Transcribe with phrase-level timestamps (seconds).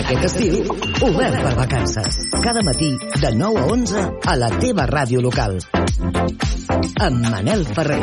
[0.00, 0.60] Aquest estiu,
[1.04, 2.14] obert per vacances.
[2.40, 2.88] Cada matí,
[3.20, 5.58] de 9 a 11, a la teva ràdio local.
[7.04, 8.00] Amb Manel Ferrer.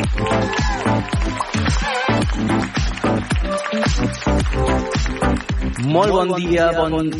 [5.90, 7.10] Molt bon dia, bon...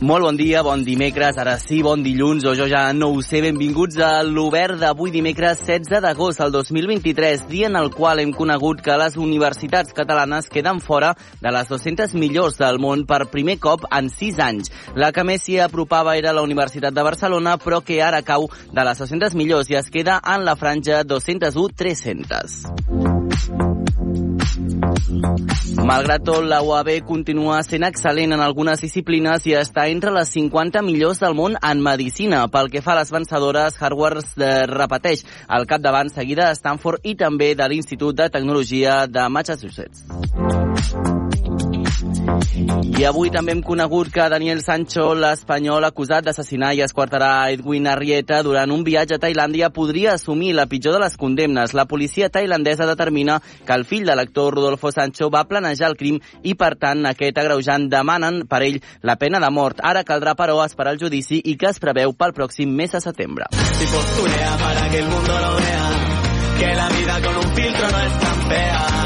[0.00, 3.42] Molt bon dia, bon dimecres, ara sí, bon dilluns, o jo ja no ho sé,
[3.42, 8.78] benvinguts a l'Obert d'avui dimecres 16 d'agost del 2023, dia en el qual hem conegut
[8.78, 13.90] que les universitats catalanes queden fora de les 200 millors del món per primer cop
[13.90, 14.70] en 6 anys.
[14.94, 18.86] La que més s'hi apropava era la Universitat de Barcelona, però que ara cau de
[18.86, 23.66] les 200 millors i es queda en la franja 201-300.
[25.88, 30.82] Malgrat tot, la UAB continua sent excel·lent en algunes disciplines i està entre les 50
[30.86, 32.44] millors del món en medicina.
[32.52, 34.24] Pel que fa a les vencedores, Harvard
[34.72, 40.06] repeteix al capdavant seguida de Stanford i també de l'Institut de Tecnologia de Massachusetts.
[41.98, 48.38] I avui també hem conegut que Daniel Sancho, l'espanyol acusat d'assassinar i esquartarà Edwin Arrieta
[48.46, 51.74] durant un viatge a Tailàndia, podria assumir la pitjor de les condemnes.
[51.74, 56.20] La policia tailandesa determina que el fill de l'actor Rodolfo Sancho va planejar el crim
[56.42, 59.82] i, per tant, aquest agreujant demanen per ell la pena de mort.
[59.82, 63.50] Ara caldrà, però, esperar el judici i que es preveu pel pròxim mes de setembre.
[63.50, 66.07] Si posturea para que el mundo lo vea,
[66.58, 68.98] que la vida con un filtro no es tan fea.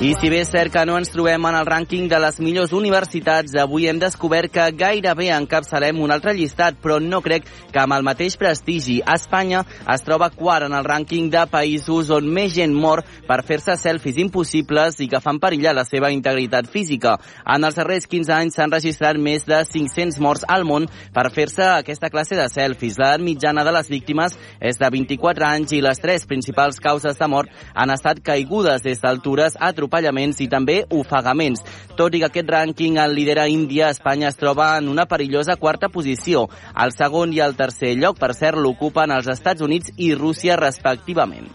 [0.00, 2.70] I si bé és cert que no ens trobem en el rànquing de les millors
[2.72, 7.96] universitats, avui hem descobert que gairebé encapçalem un altre llistat, però no crec que amb
[7.96, 9.00] el mateix prestigi.
[9.02, 13.74] Espanya es troba quart en el rànquing de països on més gent mor per fer-se
[13.76, 17.18] selfies impossibles i que fan perillar la seva integritat física.
[17.44, 21.66] En els darrers 15 anys s'han registrat més de 500 morts al món per fer-se
[21.74, 22.96] aquesta classe de selfies.
[22.96, 27.26] L'edat mitjana de les víctimes és de 24 anys i les tres principals causes de
[27.28, 31.62] mort han estat caigudes des d'altures, atropellaments i també ofegaments.
[31.96, 35.88] Tot i que aquest rànquing el lidera Índia, Espanya es troba en una perillosa quarta
[35.88, 36.48] posició.
[36.76, 41.48] El segon i el tercer lloc, per cert, l'ocupen els Estats Units i Rússia respectivament.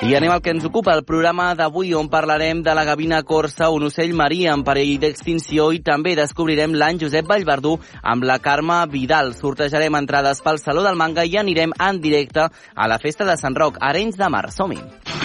[0.00, 3.68] I anem al que ens ocupa, el programa d'avui on parlarem de la gavina corsa,
[3.68, 8.80] un ocell marí en perill d'extinció i també descobrirem l'any Josep Vallverdú amb la Carme
[8.88, 9.34] Vidal.
[9.36, 13.60] Sortejarem entrades pel Saló del Manga i anirem en directe a la festa de Sant
[13.60, 14.48] Roc, Arenys de Mar.
[14.56, 15.19] Som-hi!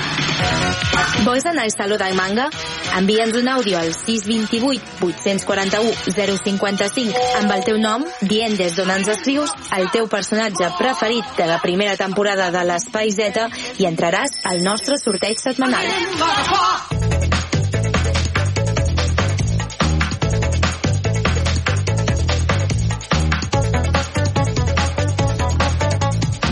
[1.26, 2.50] Vols anar al Saló del Manga?
[2.96, 9.10] Envia'ns un àudio al 628 841 055 amb el teu nom, dient des d'on ens
[9.16, 13.48] escrius, el teu personatge preferit de la primera temporada de l'Espai Z
[13.82, 15.90] i entraràs al nostre sorteig setmanal.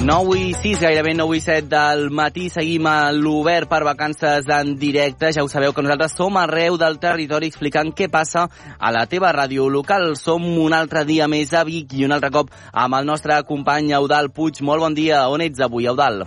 [0.04, 2.50] 9 i 6, gairebé 9 i 7 del matí.
[2.52, 5.32] Seguim a l'Obert per vacances en directe.
[5.32, 9.32] Ja ho sabeu que nosaltres som arreu del territori explicant què passa a la teva
[9.32, 10.18] ràdio local.
[10.20, 13.96] Som un altre dia més a Vic i un altre cop amb el nostre company
[13.96, 14.60] Eudal Puig.
[14.60, 15.30] Molt bon dia.
[15.32, 16.26] On ets avui, Eudal?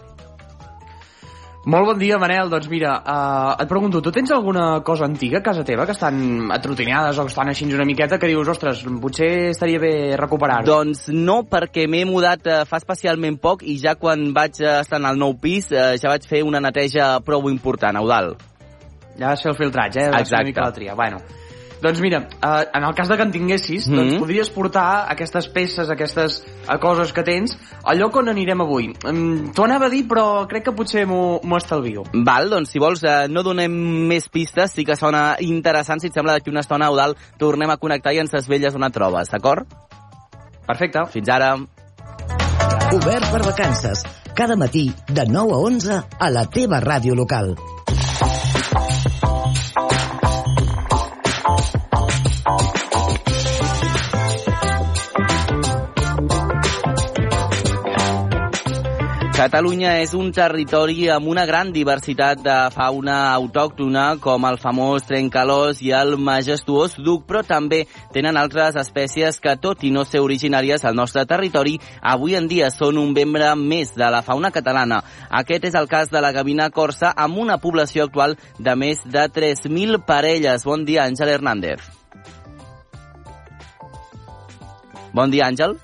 [1.66, 2.46] Molt bon dia, Manel.
[2.46, 6.52] Doncs mira, uh, et pregunto, tu tens alguna cosa antiga a casa teva que estan
[6.54, 10.62] atrotinades o que estan així una miqueta que dius, ostres, potser estaria bé recuperar-ho?
[10.68, 15.00] Doncs no, perquè m'he mudat uh, fa especialment poc i ja quan vaig uh, estar
[15.02, 18.36] en el nou pis uh, ja vaig fer una neteja prou important, Eudal.
[19.18, 20.14] Ja vas fer el filtratge, eh?
[20.14, 20.52] Vas fer una Exacte.
[20.52, 20.94] mica la tria.
[20.94, 21.18] Bueno,
[21.82, 23.96] doncs mira, uh, en el cas de que en tinguessis, Mhm.
[23.96, 28.92] doncs podries portar aquestes peces, aquestes uh, coses que tens, al lloc on anirem avui.
[29.04, 32.04] Um, T'ho anava a dir, però crec que potser m'ho estalvio.
[32.12, 33.70] Val, doncs si vols eh, no donem
[34.08, 37.76] més pistes, sí que sona interessant, si et sembla d'aquí una estona, Eudal, tornem a
[37.76, 39.66] connectar i ens desvelles on et trobes, d'acord?
[40.66, 41.04] Perfecte.
[41.12, 41.54] Fins ara.
[42.92, 44.02] Obert per vacances.
[44.34, 47.56] Cada matí, de 9 a 11, a la teva ràdio local.
[59.46, 65.78] Catalunya és un territori amb una gran diversitat de fauna autòctona, com el famós trencalós
[65.86, 70.82] i el majestuós duc, però també tenen altres espècies que, tot i no ser originàries
[70.82, 75.04] al nostre territori, avui en dia són un membre més de la fauna catalana.
[75.30, 79.28] Aquest és el cas de la gavina corsa, amb una població actual de més de
[79.30, 80.66] 3.000 parelles.
[80.66, 81.86] Bon dia, Àngel Hernández.
[85.14, 85.78] Bon dia, Àngel.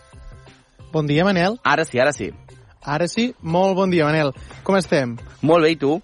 [0.91, 1.61] Bon dia, Manel.
[1.63, 2.35] Ara sí, ara sí.
[2.83, 4.33] Ara sí, molt bon dia, Manel.
[4.67, 5.15] Com estem?
[5.47, 6.01] Molt bé, i tu?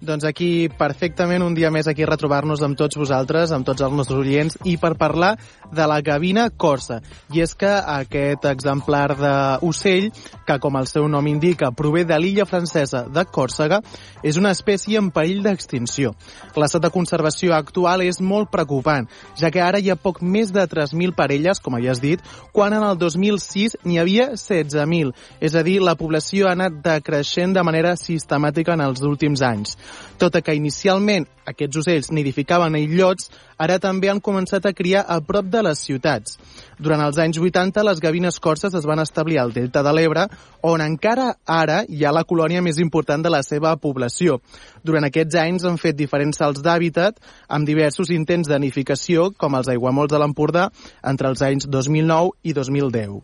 [0.00, 4.20] Doncs aquí, perfectament, un dia més aquí retrobar-nos amb tots vosaltres, amb tots els nostres
[4.22, 5.32] oients, i per parlar
[5.74, 7.00] de la gavina corsa.
[7.34, 10.12] I és que aquest exemplar d'ocell,
[10.46, 13.80] que com el seu nom indica, prové de l'illa francesa de Còrsega,
[14.22, 16.14] és una espècie en perill d'extinció.
[16.54, 20.62] L'estat de conservació actual és molt preocupant, ja que ara hi ha poc més de
[20.62, 22.22] 3.000 parelles, com ja has dit,
[22.54, 25.10] quan en el 2006 n'hi havia 16.000.
[25.42, 29.74] És a dir, la població ha anat decreixent de manera sistemàtica en els últims anys.
[30.18, 35.04] Tot i que inicialment aquests ocells nidificaven a illots, ara també han començat a criar
[35.06, 36.36] a prop de les ciutats.
[36.78, 40.26] Durant els anys 80, les gavines corses es van establir al Delta de l'Ebre,
[40.66, 44.40] on encara ara hi ha la colònia més important de la seva població.
[44.82, 49.70] Durant aquests anys han fet diferents salts d'hàbitat amb diversos intents de nidificació, com els
[49.70, 50.68] aiguamolls de l'Empordà,
[51.02, 53.22] entre els anys 2009 i 2010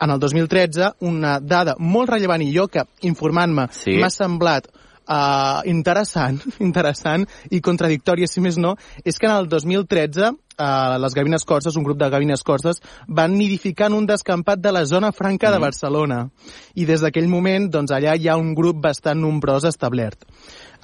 [0.00, 3.96] en el 2013, una dada molt rellevant i jo que, informant-me, Sí.
[3.96, 4.68] m'ha semblat
[5.08, 11.16] uh, interessant, interessant i contradictòria, si més no, és que en el 2013 uh, les
[11.16, 15.12] gavines corses, un grup de gavines corses, van nidificar en un descampat de la zona
[15.12, 16.26] franca de Barcelona.
[16.74, 20.24] I des d'aquell moment, doncs, allà hi ha un grup bastant nombrós establert.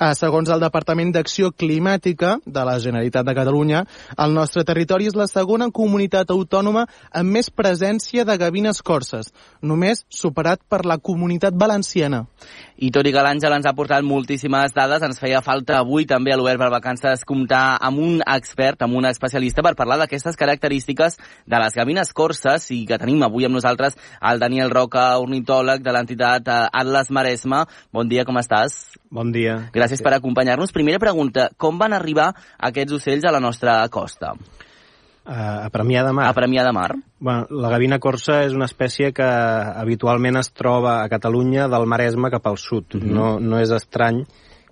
[0.00, 3.82] Uh, segons el Departament d'Acció Climàtica de la Generalitat de Catalunya,
[4.24, 10.04] el nostre territori és la segona comunitat autònoma amb més presència de gavines corses, només
[10.08, 12.24] superat per la comunitat valenciana.
[12.82, 16.32] I tot i que l'Àngel ens ha portat moltíssimes dades, ens feia falta avui també
[16.32, 21.18] a l'Obert per Vacances comptar amb un expert, amb un especialista per parlar d'aquestes característiques
[21.46, 25.94] de les gavines corses i que tenim avui amb nosaltres el Daniel Roca, ornitòleg de
[25.94, 27.66] l'entitat eh, Atlas Maresma.
[27.92, 29.01] Bon dia, com estàs?
[29.12, 29.68] Bon dia.
[29.74, 30.72] Gràcies per acompanyar-nos.
[30.72, 34.32] Primera pregunta, com van arribar aquests ocells a la nostra costa?
[35.28, 36.30] A Premià de Mar.
[36.30, 36.88] A Premià de Mar?
[37.20, 39.26] Bueno, la gavina corsa és una espècie que
[39.84, 42.96] habitualment es troba a Catalunya del Maresme cap al sud.
[42.96, 43.12] Mm -hmm.
[43.12, 44.24] no, no és estrany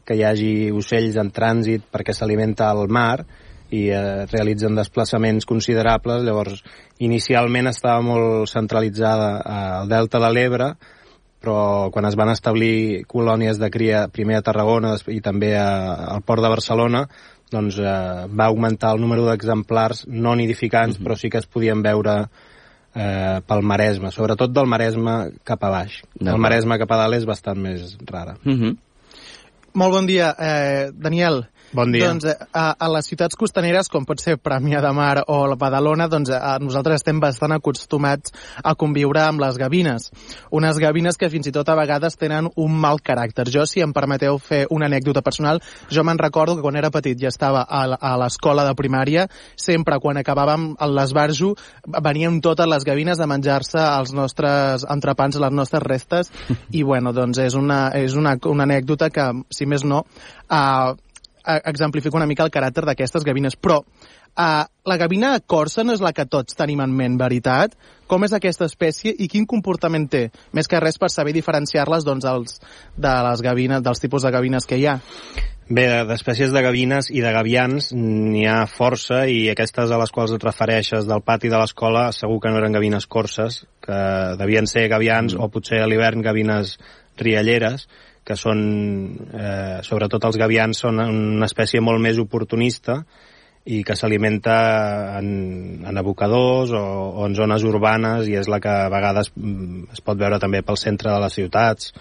[0.04, 3.26] que hi hagi ocells en trànsit perquè s'alimenta al mar
[3.70, 6.24] i eh, realitzen desplaçaments considerables.
[6.24, 6.64] Llavors,
[6.98, 9.36] inicialment estava molt centralitzada
[9.80, 10.76] al delta de l'Ebre,
[11.40, 15.68] però quan es van establir colònies de cria primer a Tarragona i també a,
[16.16, 17.06] al port de Barcelona,
[17.50, 17.94] doncs eh,
[18.28, 22.16] va augmentar el número d'exemplars no nidificants, però sí que es podien veure
[22.94, 26.02] eh, pel Maresme, sobretot del Maresme cap a baix.
[26.20, 28.36] El Maresme cap a dalt és bastant més rara.
[28.44, 28.76] Uh -huh.
[29.74, 31.44] Molt bon dia, eh, Daniel.
[31.72, 32.08] Bon dia.
[32.08, 35.54] Doncs eh, a, a les ciutats costaneres, com pot ser Premià de Mar o la
[35.58, 38.32] Badalona, doncs eh, nosaltres estem bastant acostumats
[38.66, 40.08] a conviure amb les gavines.
[40.50, 43.46] Unes gavines que fins i tot a vegades tenen un mal caràcter.
[43.54, 45.62] Jo, si em permeteu fer una anècdota personal,
[45.94, 50.00] jo me'n recordo que quan era petit i estava a, a l'escola de primària, sempre
[50.02, 51.52] quan acabàvem l'esbarjo,
[52.02, 56.34] venien totes les gavines a menjar-se els nostres entrepans, les nostres restes,
[56.78, 60.02] i bueno, doncs és una, és una, una anècdota que, si més no,
[60.50, 60.98] uh,
[61.44, 63.56] exemplifica una mica el caràcter d'aquestes gavines.
[63.56, 67.76] Però uh, la gavina corsa no és la que tots tenim en ment, veritat?
[68.10, 70.24] Com és aquesta espècie i quin comportament té?
[70.56, 72.60] Més que res per saber diferenciar-les doncs, els,
[72.96, 74.98] de les gavines, dels tipus de gavines que hi ha.
[75.70, 80.10] Bé, de- d'espècies de gavines i de gavians n'hi ha força i aquestes a les
[80.10, 84.00] quals et refereixes del pati de l'escola segur que no eren gavines corses, que
[84.40, 85.44] devien ser gavians mm.
[85.44, 86.74] o potser a l'hivern gavines
[87.22, 87.86] rialleres,
[88.30, 88.60] que són,
[89.34, 93.00] eh, sobretot els gavians, són una espècie molt més oportunista
[93.70, 94.54] i que s'alimenta
[95.18, 96.84] en, en abocadors o,
[97.20, 100.62] o en zones urbanes i és la que a vegades mm, es pot veure també
[100.64, 101.92] pel centre de les ciutats,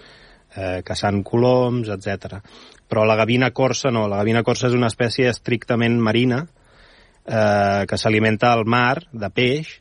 [0.54, 2.40] eh, caçant coloms, etc.
[2.88, 6.44] Però la gavina corsa no, la gavina corsa és una espècie estrictament marina
[7.26, 9.76] eh, que s'alimenta al mar de peix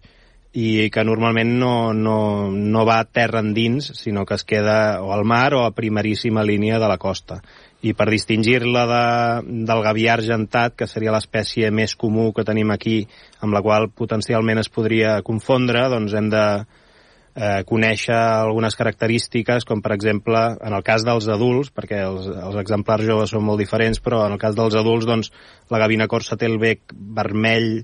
[0.52, 5.14] i que normalment no, no, no va a terra endins, sinó que es queda o
[5.14, 7.44] al mar o a primeríssima línia de la costa.
[7.86, 9.04] I per distingir-la de,
[9.70, 13.04] del gavià argentat, que seria l'espècie més comú que tenim aquí,
[13.46, 16.44] amb la qual potencialment es podria confondre, doncs hem de
[17.36, 22.60] eh, conèixer algunes característiques, com per exemple, en el cas dels adults, perquè els, els
[22.66, 25.32] exemplars joves són molt diferents, però en el cas dels adults, doncs,
[25.70, 27.84] la gavina corsa té el bec vermell,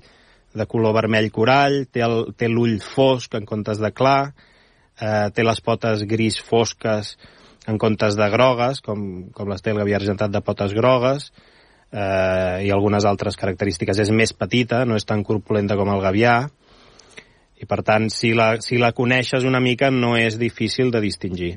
[0.56, 4.32] de color vermell corall, té l'ull fosc en comptes de clar,
[5.00, 7.16] eh, té les potes gris fosques
[7.66, 9.00] en comptes de grogues, com,
[9.34, 11.30] com les té el gavià argentat de potes grogues,
[11.92, 13.98] eh, i algunes altres característiques.
[13.98, 16.38] És més petita, no és tan corpulenta com el gavià,
[17.56, 21.56] i per tant, si la, si la coneixes una mica, no és difícil de distingir.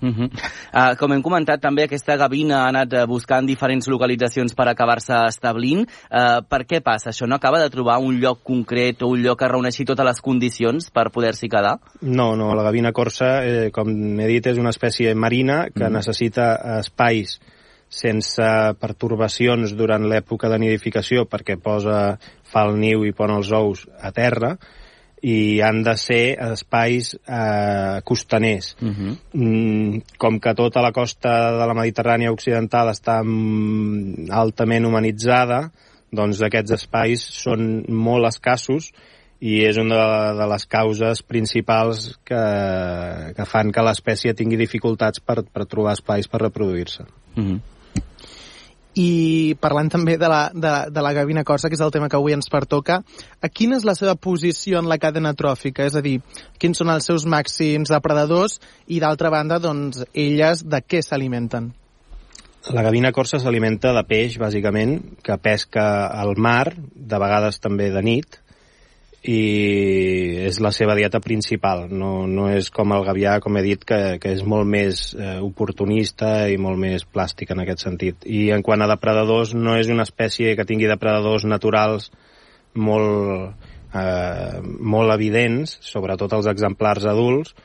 [0.00, 0.28] Uh -huh.
[0.30, 5.14] uh, com hem comentat, també aquesta gavina ha anat eh, buscant diferents localitzacions per acabar-se
[5.28, 5.86] establint.
[6.10, 7.26] Uh, per què passa això?
[7.26, 10.90] No acaba de trobar un lloc concret o un lloc que reuneixi totes les condicions
[10.90, 11.78] per poder-s'hi quedar?
[12.00, 13.88] No, no, la gavina corsa, eh, com
[14.20, 15.92] he dit, és una espècie marina que mm.
[15.92, 17.38] necessita espais
[17.88, 18.46] sense
[18.80, 24.10] pertorbacions durant l'època de nidificació perquè posa, fa el niu i pon els ous a
[24.12, 24.56] terra,
[25.22, 28.76] i han de ser espais eh, costaners.
[28.80, 29.16] Uh -huh.
[29.32, 35.70] Mm, com que tota la costa de la Mediterrània occidental està mm, altament humanitzada,
[36.10, 38.92] doncs aquests espais són molt escassos
[39.40, 42.42] i és una de, de les causes principals que,
[43.36, 47.02] que fan que l'espècie tingui dificultats per, per trobar espais per reproduir-se.
[47.36, 47.60] Uh -huh.
[48.96, 52.16] I parlant també de la, de, de la gavina corsa, que és el tema que
[52.16, 53.02] avui ens pertoca,
[53.44, 55.84] a quina és la seva posició en la cadena tròfica?
[55.84, 56.18] És a dir,
[56.58, 61.74] quins són els seus màxims depredadors i, d'altra banda, doncs, elles de què s'alimenten?
[62.72, 68.02] La gavina corsa s'alimenta de peix, bàsicament, que pesca al mar, de vegades també de
[68.02, 68.40] nit,
[69.24, 71.86] i és la seva dieta principal.
[71.90, 75.38] No, no és com el gavià, com he dit, que, que és molt més eh,
[75.42, 78.26] oportunista i molt més plàstic en aquest sentit.
[78.26, 82.10] I en quant a depredadors, no és una espècie que tingui depredadors naturals
[82.76, 83.56] molt,
[83.94, 87.56] eh, molt evidents, sobretot els exemplars adults,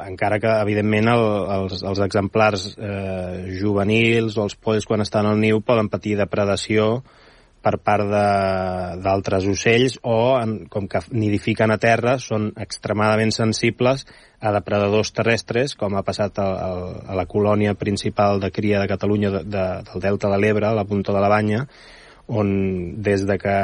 [0.00, 1.24] encara que, evidentment, el,
[1.56, 7.00] els, els exemplars eh, juvenils o els polls, quan estan al niu, poden patir depredació
[7.60, 8.08] per part
[9.04, 14.06] d'altres ocells o, en, com que nidifiquen a terra, són extremadament sensibles
[14.40, 16.68] a depredadors terrestres, com ha passat a, a,
[17.12, 20.76] a la colònia principal de cria de Catalunya de, de, del Delta de l'Ebre, a
[20.76, 21.66] la Punta de la Banya,
[22.30, 22.50] on
[23.02, 23.56] des de que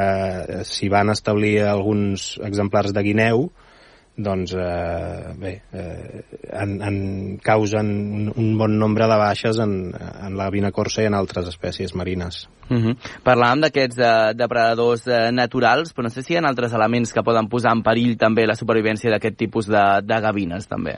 [0.67, 3.47] s'hi van establir alguns exemplars de guineu,
[4.17, 10.37] doncs eh, bé, eh, en, en causen un, un bon nombre de baixes en, en
[10.37, 12.47] la vinacorsa i en altres espècies marines.
[12.69, 12.95] Uh -huh.
[13.23, 17.23] Parlàvem d'aquests de, depredadors eh, naturals, però no sé si hi ha altres elements que
[17.23, 20.97] poden posar en perill també la supervivència d'aquest tipus de, de gavines, també.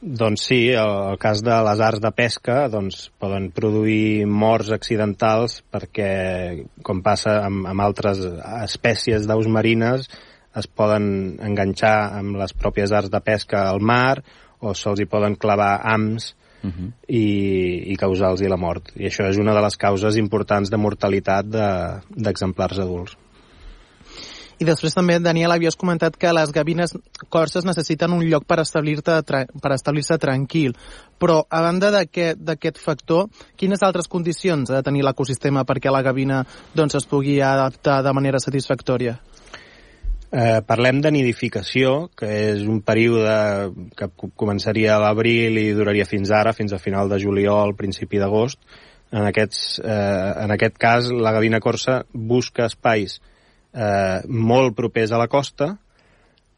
[0.00, 5.64] Doncs sí, el, el cas de les arts de pesca doncs, poden produir morts accidentals
[5.72, 8.20] perquè, com passa amb, amb altres
[8.62, 10.08] espècies d'aus marines,
[10.56, 14.22] es poden enganxar amb les pròpies arts de pesca al mar
[14.60, 16.34] o se'ls hi poden clavar ams
[16.64, 16.92] Uh -huh.
[17.06, 18.90] i, i causar-los la mort.
[18.96, 23.16] I això és una de les causes importants de mortalitat d'exemplars de, adults.
[24.58, 26.94] I després també, Daniel, havies comentat que les gavines
[27.28, 29.22] corses necessiten un lloc per establir-se
[29.62, 30.72] per establir-se tranquil.
[31.20, 36.46] Però, a banda d'aquest factor, quines altres condicions ha de tenir l'ecosistema perquè la gavina
[36.74, 39.20] doncs, es pugui adaptar de manera satisfactòria?
[40.36, 43.36] Eh, parlem de nidificació, que és un període
[43.96, 48.60] que començaria a l'abril i duraria fins ara, fins a final de juliol, principi d'agost.
[49.14, 53.16] En, aquests, eh, en aquest cas, la gavina corsa busca espais
[53.72, 55.70] eh, molt propers a la costa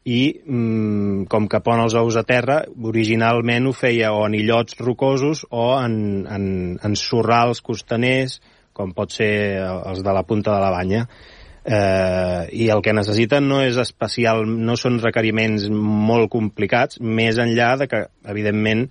[0.03, 4.75] i, mm, com que pon els ous a terra, originalment ho feia o en illots
[4.83, 6.45] rocosos o en, en,
[6.83, 8.41] en sorrals costaners,
[8.73, 9.33] com pot ser
[9.63, 11.07] els de la punta de la banya
[11.69, 17.75] eh, i el que necessiten no és especial, no són requeriments molt complicats, més enllà
[17.81, 18.87] de que, evidentment,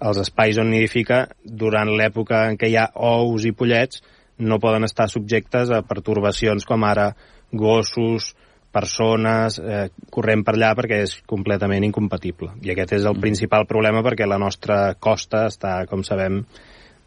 [0.00, 4.00] els espais on nidifica, durant l'època en què hi ha ous i pollets,
[4.40, 7.10] no poden estar subjectes a pertorbacions com ara
[7.52, 8.30] gossos,
[8.70, 12.52] persones eh, corrent per allà perquè és completament incompatible.
[12.62, 13.24] I aquest és el mm.
[13.26, 16.44] principal problema perquè la nostra costa està, com sabem,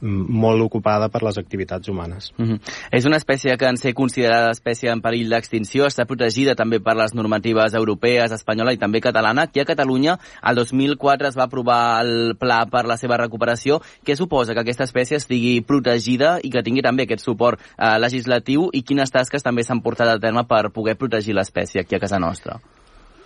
[0.03, 2.31] molt ocupada per les activitats humanes.
[2.37, 2.59] Uh -huh.
[2.91, 6.95] És una espècie que en ser considerada espècie en perill d'extinció està protegida també per
[6.95, 9.43] les normatives europees, espanyola i també catalana.
[9.43, 13.81] Aquí a Catalunya, el 2004 es va aprovar el pla per la seva recuperació.
[14.05, 18.69] Què suposa que aquesta espècie estigui protegida i que tingui també aquest suport eh, legislatiu
[18.73, 22.19] i quines tasques també s'han portat a terme per poder protegir l'espècie aquí a casa
[22.19, 22.59] nostra?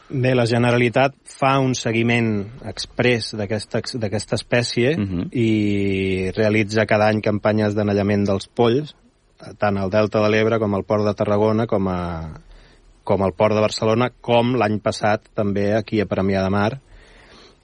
[0.10, 2.30] Bé, la Generalitat fa un seguiment
[2.70, 5.28] express d'aquesta espècie uh -huh.
[5.36, 8.96] i realitza cada any campanyes d'anellament dels polls,
[9.58, 12.40] tant al Delta de l'Ebre com al Port de Tarragona com, a,
[13.04, 16.80] com al Port de Barcelona, com l'any passat també aquí a Premià de Mar,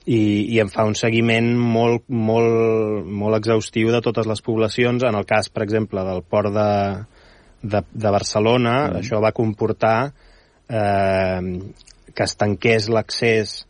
[0.04, 5.02] i, i en fa un seguiment molt, molt, molt exhaustiu de totes les poblacions.
[5.02, 7.04] En el cas, per exemple, del Port de,
[7.62, 8.98] de, de Barcelona, uh -huh.
[9.00, 10.12] això va comportar
[10.68, 11.40] eh,
[12.12, 13.62] que es tanqués l'accés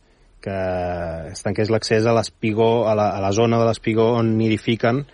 [0.45, 0.55] que
[1.31, 5.05] es tanqués l'accés a l'espigó, a, la, a la zona de l'espigó on nidifiquen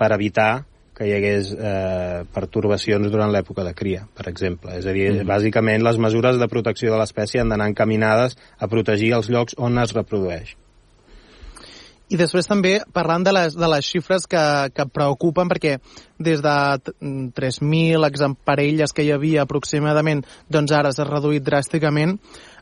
[0.00, 0.64] per evitar
[0.98, 4.74] que hi hagués eh, pertorbacions durant l'època de cria, per exemple.
[4.80, 5.28] És a dir, mm -hmm.
[5.28, 9.78] bàsicament les mesures de protecció de l'espècie han d'anar encaminades a protegir els llocs on
[9.78, 10.56] es reprodueix.
[12.08, 15.78] I després també parlant de les, de les xifres que, que preocupen, perquè
[16.18, 16.56] des de
[17.36, 22.18] 3.000 parelles que hi havia aproximadament, doncs ara s'ha reduït dràsticament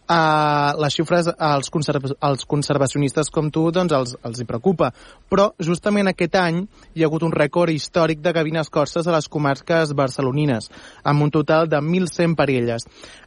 [0.08, 4.92] uh, les xifres als, conserv als conservacionistes com tu doncs els, els hi preocupa.
[5.30, 6.62] Però justament aquest any
[6.94, 10.70] hi ha hagut un rècord històric de gavines corses a les comarques barcelonines,
[11.04, 12.86] amb un total de 1.100 parelles.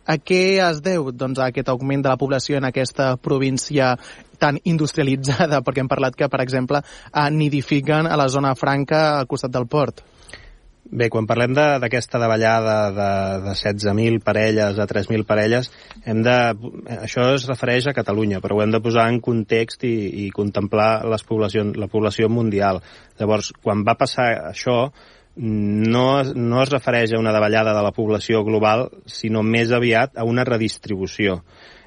[0.09, 3.95] A què es deu doncs, a aquest augment de la població en aquesta província
[4.39, 5.61] tan industrialitzada?
[5.65, 9.67] Perquè hem parlat que, per exemple, uh, nidifiquen a la zona franca al costat del
[9.67, 10.05] port.
[10.89, 13.09] Bé, quan parlem d'aquesta de, davallada de,
[13.45, 15.69] de 16.000 parelles a 3.000 parelles,
[16.01, 16.37] hem de,
[16.95, 19.93] això es refereix a Catalunya, però ho hem de posar en context i,
[20.25, 22.81] i contemplar les poblacions, la població mundial.
[23.21, 24.79] Llavors, quan va passar això,
[25.37, 30.25] no, no es refereix a una davallada de la població global, sinó més aviat a
[30.25, 31.43] una redistribució.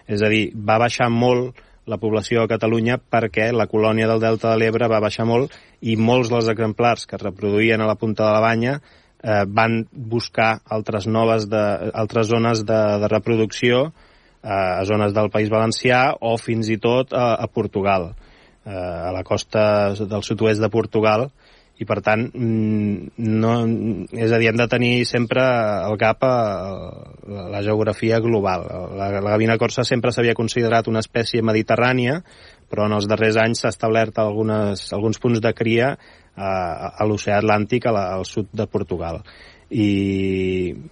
[0.06, 1.59] És a dir, va baixar molt
[1.92, 5.99] la població a Catalunya perquè la colònia del Delta de l'Ebre va baixar molt i
[6.00, 10.61] molts dels exemplars que es reproduïen a la punta de la banya eh, van buscar
[10.64, 11.62] altres noves de,
[11.94, 13.84] altres zones de, de reproducció
[14.42, 18.11] eh, a zones del País Valencià o fins i tot a, a Portugal,
[18.64, 19.64] eh, a la costa
[20.00, 21.28] del sud-oest de Portugal,
[21.82, 23.12] i per tant mm,
[23.42, 23.52] no,
[24.14, 25.42] és a dir, hem de tenir sempre
[25.88, 26.34] el cap a
[27.52, 28.66] la geografia global.
[28.98, 32.20] La, la gavina corsa sempre s'havia considerat una espècie mediterrània,
[32.70, 36.52] però en els darrers anys s'ha establert algunes, alguns punts de cria a,
[36.96, 39.22] a l'oceà Atlàntic a la, al sud de Portugal.
[39.72, 39.90] I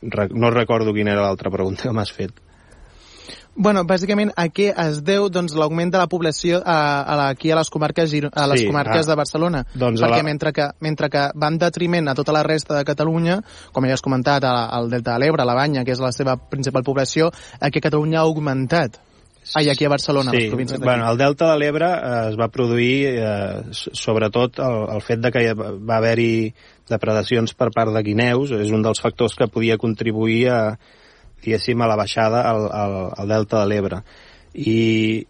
[0.02, 2.34] re, no recordo quina era l'altra pregunta que m'has fet.
[3.56, 7.50] Bueno, bàsicament a què es deu doncs, l'augment de la població a, a la, aquí
[7.50, 9.64] a les comarques, a les Sí, comarques ah, de Barcelona?
[9.74, 12.84] doncs Perquè la- mentre, que, mentre que va en detriment a tota la resta de
[12.88, 13.40] Catalunya,
[13.72, 16.36] com ja has comentat, al Delta de l'Ebre, a la Banya, que és la seva
[16.38, 17.30] principal població,
[17.60, 19.00] aquí a Catalunya ha augmentat.
[19.56, 20.86] Ai, aquí a Barcelona, a les províncies d'aquí.
[20.86, 25.30] bueno, el Delta de l'Ebre eh, es va produir eh, sobretot el, el fet de
[25.32, 26.54] que va haver-hi
[26.88, 30.60] depredacions per part de guineus, és un dels factors que podia contribuir a,
[31.44, 34.02] diguéssim, a la baixada al, al, al Delta de l'Ebre.
[34.54, 35.26] I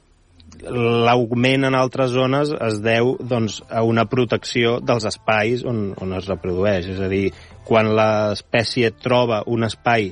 [0.61, 6.29] l'augment en altres zones es deu doncs, a una protecció dels espais on, on es
[6.29, 6.91] reprodueix.
[6.95, 7.31] És a dir,
[7.65, 10.11] quan l'espècie troba un espai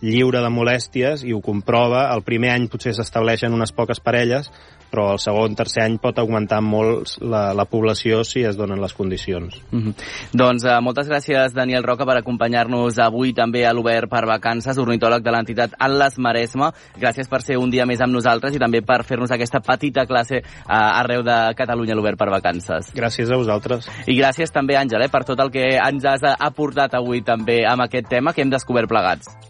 [0.00, 4.50] lliure de molèsties i ho comprova, el primer any potser s'estableixen unes poques parelles,
[4.90, 8.92] però el segon, tercer any pot augmentar molt la, la població si es donen les
[8.92, 9.60] condicions.
[9.70, 9.94] Mm -hmm.
[10.32, 15.22] Doncs uh, moltes gràcies, Daniel Roca, per acompanyar-nos avui també a l'Obert per Vacances, ornitòleg
[15.22, 16.72] de l'entitat Atlas Maresma.
[16.98, 20.38] Gràcies per ser un dia més amb nosaltres i també per fer-nos aquesta petita classe
[20.38, 22.92] uh, arreu de Catalunya a l'Obert per Vacances.
[22.94, 23.88] Gràcies a vosaltres.
[24.06, 27.64] I gràcies també, Àngel, eh, per tot el que ens has eh, aportat avui també
[27.66, 29.49] amb aquest tema que hem descobert plegats.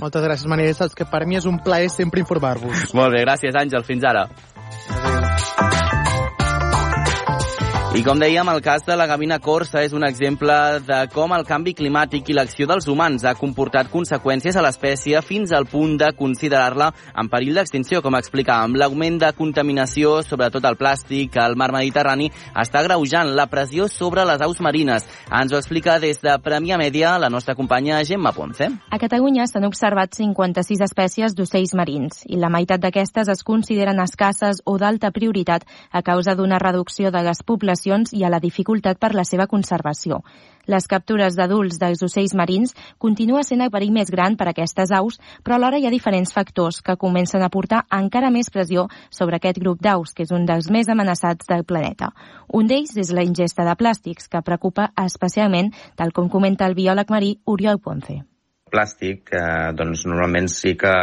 [0.00, 0.72] Moltes gràcies, Manel.
[0.76, 2.94] Saps que per mi és un plaer sempre informar-vos.
[2.96, 3.84] Molt bé, gràcies, Àngel.
[3.84, 4.28] Fins ara.
[7.90, 10.54] I com dèiem, el cas de la gavina corsa és un exemple
[10.86, 15.50] de com el canvi climàtic i l'acció dels humans ha comportat conseqüències a l'espècie fins
[15.50, 18.76] al punt de considerar-la en perill d'extinció, com explicàvem.
[18.78, 24.46] L'augment de contaminació, sobretot el plàstic, al mar Mediterrani, està greujant la pressió sobre les
[24.46, 25.08] aus marines.
[25.26, 28.70] Ens ho explica des de Premià Mèdia la nostra companya Gemma Ponce.
[28.70, 34.62] A Catalunya s'han observat 56 espècies d'ocells marins i la meitat d'aquestes es consideren escasses
[34.62, 39.14] o d'alta prioritat a causa d'una reducció de les poblacions i a la dificultat per
[39.14, 40.20] la seva conservació.
[40.70, 44.92] Les captures d'adults dels ocells marins continua sent el perill més gran per a aquestes
[44.92, 49.40] aus, però alhora hi ha diferents factors que comencen a portar encara més pressió sobre
[49.40, 52.12] aquest grup d'aus, que és un dels més amenaçats del planeta.
[52.52, 57.10] Un d'ells és la ingesta de plàstics, que preocupa especialment, tal com comenta el biòleg
[57.10, 58.20] marí Oriol Ponce
[58.70, 60.94] plàstic, eh, doncs normalment sí que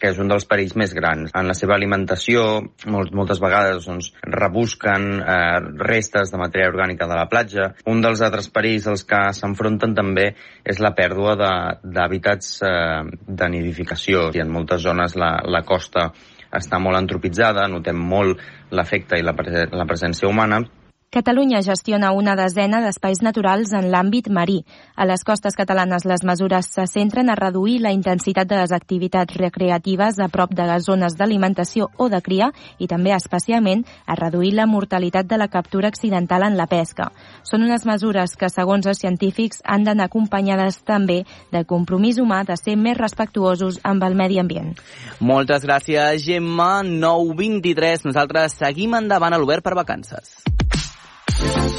[0.00, 1.32] que és un dels perills més grans.
[1.34, 2.44] En la seva alimentació,
[2.92, 7.70] molt, moltes vegades doncs, rebusquen eh, restes de matèria orgànica de la platja.
[7.88, 10.30] Un dels altres perills als que s'enfronten també
[10.64, 14.30] és la pèrdua d'hàbitats eh, de nidificació.
[14.36, 16.10] I en moltes zones la, la costa
[16.56, 18.40] està molt antropitzada, notem molt
[18.72, 19.34] l'efecte i la,
[19.72, 20.62] la presència humana,
[21.08, 24.56] Catalunya gestiona una desena d'espais naturals en l'àmbit marí.
[24.98, 29.38] A les costes catalanes les mesures se centren a reduir la intensitat de les activitats
[29.38, 34.52] recreatives a prop de les zones d'alimentació o de cria i també especialment a reduir
[34.58, 37.12] la mortalitat de la captura accidental en la pesca.
[37.44, 42.58] Són unes mesures que, segons els científics, han d'anar acompanyades també del compromís humà de
[42.58, 44.74] ser més respectuosos amb el medi ambient.
[45.20, 46.82] Moltes gràcies, Gemma.
[46.82, 48.04] 9.23.
[48.10, 50.55] Nosaltres seguim endavant a l'Obert per Vacances.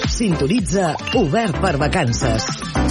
[0.08, 2.87] Sintonitza Obert per Vacances.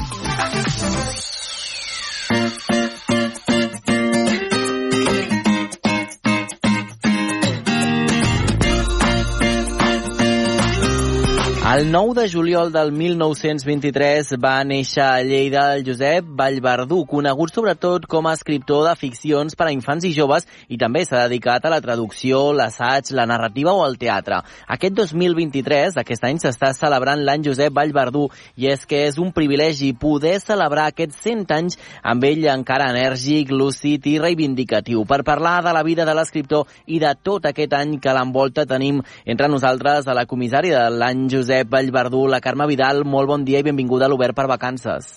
[11.66, 18.04] El 9 de juliol del 1923 va néixer a Lleida el Josep Vallverdú, conegut sobretot
[18.06, 21.72] com a escriptor de ficcions per a infants i joves i també s'ha dedicat a
[21.72, 24.38] la traducció, l'assaig, la narrativa o el teatre.
[24.76, 29.90] Aquest 2023, aquest any, s'està celebrant l'any Josep Vallverdú i és que és un privilegi
[29.90, 35.02] poder celebrar aquests 100 anys amb ell encara enèrgic, lúcid i reivindicatiu.
[35.02, 39.02] Per parlar de la vida de l'escriptor i de tot aquest any que l'envolta tenim
[39.26, 43.04] entre nosaltres a la comissària de l'any Josep Vallverdú, la Carme Vidal.
[43.04, 45.12] Molt bon dia i benvinguda a l'Obert per Vacances.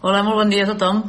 [0.00, 1.04] Hola, molt bon dia a tothom.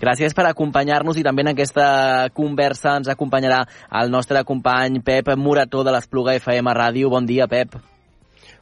[0.00, 3.60] Gràcies per acompanyar-nos i també en aquesta conversa ens acompanyarà
[4.00, 7.12] el nostre company Pep Morató de l'Espluga FM Ràdio.
[7.12, 7.76] Bon dia, Pep.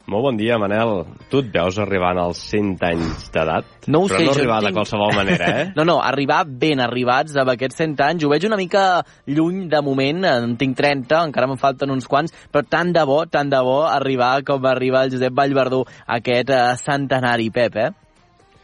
[0.09, 1.03] Molt bon dia, Manel.
[1.29, 3.67] Tu et veus arribant als 100 anys d'edat?
[3.93, 5.65] No ho Però sé, no arribar tinc- de qualsevol manera, eh?
[5.77, 8.25] No, no, arribar ben arribats amb aquests 100 anys.
[8.25, 12.33] Ho veig una mica lluny de moment, en tinc 30, encara me'n falten uns quants,
[12.49, 16.49] però tant de bo, tant de bo arribar com arriba el Josep Vallverdú a aquest
[16.57, 17.91] eh, centenari, Pep, eh?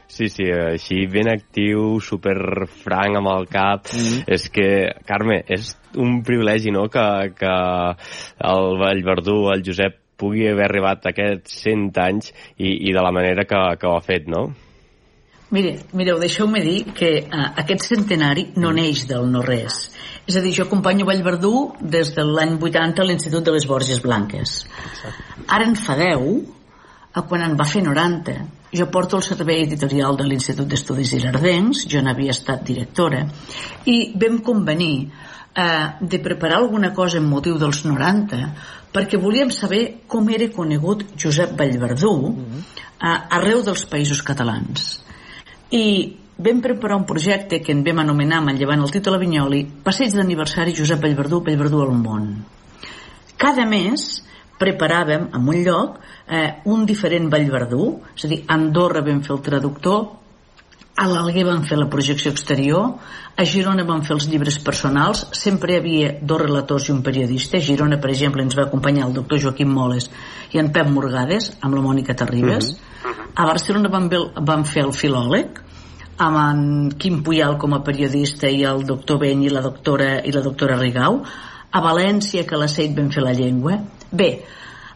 [0.08, 3.89] Sí, sí, així ben actiu, super franc amb el cap.
[3.93, 4.23] Mm.
[4.34, 4.67] És que,
[5.05, 7.05] Carme, és un privilegi, no?, que,
[7.38, 7.53] que
[8.49, 13.12] el Vallverdú, el Josep, pugui haver arribat a aquests 100 anys i, i de la
[13.15, 14.47] manera que, que ho ha fet, no?
[15.56, 19.78] Mire, mireu, deixeu-me dir que uh, aquest centenari no neix del no-res.
[20.25, 24.01] És a dir, jo acompanyo Vallverdú des de l'any 80 a l'Institut de les Borges
[24.01, 24.56] Blanques.
[25.45, 26.56] Ara en fa 10,
[27.15, 28.34] a quan en va fer 90.
[28.75, 33.21] Jo porto el servei editorial de l'Institut d'Estudis Ilardencs, jo n'havia estat directora,
[33.86, 38.41] i vam convenir eh, de preparar alguna cosa en motiu dels 90
[38.95, 45.01] perquè volíem saber com era conegut Josep Vallverdú eh, arreu dels països catalans.
[45.75, 50.15] I vam preparar un projecte que en vam anomenar, manllevant el títol a Vinyoli, Passeig
[50.15, 52.29] d'aniversari Josep Vallverdú, Vallverdú al món.
[53.36, 54.23] Cada mes
[54.60, 55.99] preparàvem en un lloc
[56.31, 60.05] eh, un diferent Vallverdú, és a dir, a Andorra vam fer el traductor,
[60.95, 62.93] a l'Alguer vam fer la projecció exterior,
[63.36, 67.58] a Girona vam fer els llibres personals, sempre hi havia dos relators i un periodista.
[67.58, 70.08] A Girona, per exemple, ens va acompanyar el doctor Joaquim Moles
[70.55, 72.71] i en Pep Morgades, amb la Mònica Terribas.
[73.36, 75.60] A Barcelona vam, ve- vam fer el filòleg,
[76.17, 80.31] amb en Quim Puyal com a periodista i el doctor Ben i la doctora, i
[80.31, 81.19] la doctora Rigau.
[81.75, 83.81] A València, que a la Seit vam fer la llengua.
[84.12, 84.29] Bé,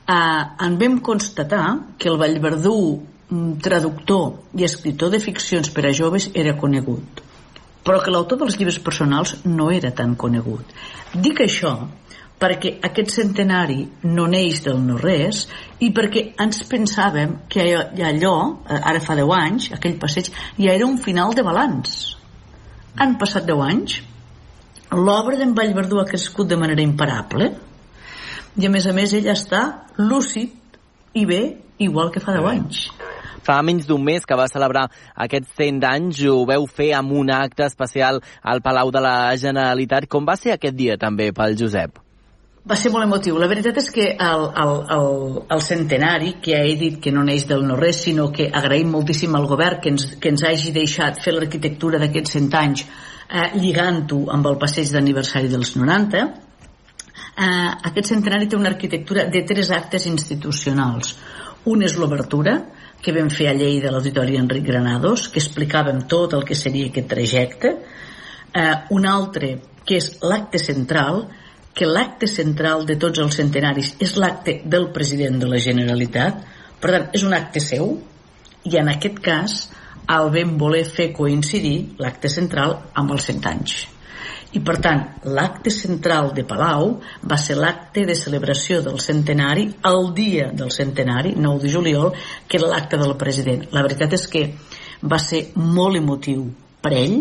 [0.07, 1.65] eh, en vam constatar
[1.97, 3.03] que el Vallverdú
[3.61, 7.25] traductor i escriptor de ficcions per a joves era conegut
[7.89, 10.73] però que l'autor dels llibres personals no era tan conegut.
[11.15, 11.73] Dic això
[12.39, 15.41] perquè aquest centenari no neix del no-res
[15.83, 20.85] i perquè ens pensàvem que allò, eh, ara fa 10 anys, aquell passeig, ja era
[20.85, 22.15] un final de balanç.
[22.95, 23.97] Han passat 10 anys,
[24.91, 27.51] l'obra d'en Vallverdú ha crescut de manera imparable
[28.59, 29.63] i a més a més ella està
[29.97, 30.55] lúcid
[31.13, 31.41] i bé
[31.79, 32.87] igual que fa 10 anys.
[33.43, 37.32] Fa menys d'un mes que va celebrar aquests 100 anys, ho veu fer amb un
[37.32, 40.08] acte especial al Palau de la Generalitat.
[40.08, 41.99] Com va ser aquest dia també pel Josep?
[42.69, 43.38] Va ser molt emotiu.
[43.39, 47.47] La veritat és que el, el, el, el centenari, que he dit que no neix
[47.49, 51.34] del no-res, sinó que agraïm moltíssim al govern que ens, que ens hagi deixat fer
[51.34, 52.84] l'arquitectura d'aquests 100 anys
[53.30, 56.23] eh, lligant-ho amb el passeig d'aniversari dels 90,
[57.39, 61.15] eh, aquest centenari té una arquitectura de tres actes institucionals.
[61.69, 62.58] Un és l'obertura,
[63.01, 66.89] que vam fer a Lleida a l'Auditori Enric Granados, que explicàvem tot el que seria
[66.89, 67.73] aquest trajecte.
[68.53, 69.53] Eh, un altre,
[69.85, 71.23] que és l'acte central,
[71.73, 76.41] que l'acte central de tots els centenaris és l'acte del president de la Generalitat,
[76.79, 77.93] per tant, és un acte seu,
[78.67, 79.62] i en aquest cas
[80.09, 83.77] el vam voler fer coincidir l'acte central amb els 100 anys.
[84.57, 85.01] I per tant,
[85.38, 86.95] l'acte central de Palau
[87.31, 92.13] va ser l'acte de celebració del centenari el dia del centenari, 9 de juliol,
[92.47, 93.67] que era l'acte del president.
[93.75, 94.45] La veritat és que
[95.05, 96.47] va ser molt emotiu
[96.81, 97.19] per ell,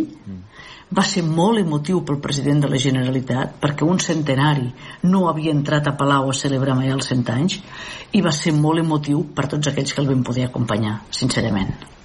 [0.89, 4.71] va ser molt emotiu pel president de la Generalitat perquè un centenari
[5.05, 7.61] no havia entrat a Palau a celebrar mai els 100 anys
[8.17, 11.98] i va ser molt emotiu per tots aquells que el vam poder acompanyar, sincerament.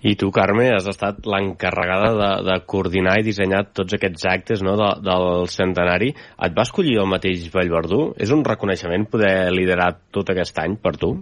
[0.00, 4.72] I tu, Carme, has estat l'encarregada de, de coordinar i dissenyar tots aquests actes no,
[4.80, 6.08] de, del centenari.
[6.46, 8.14] Et va escollir el mateix Vallverdú?
[8.16, 11.12] És un reconeixement poder liderar tot aquest any per tu?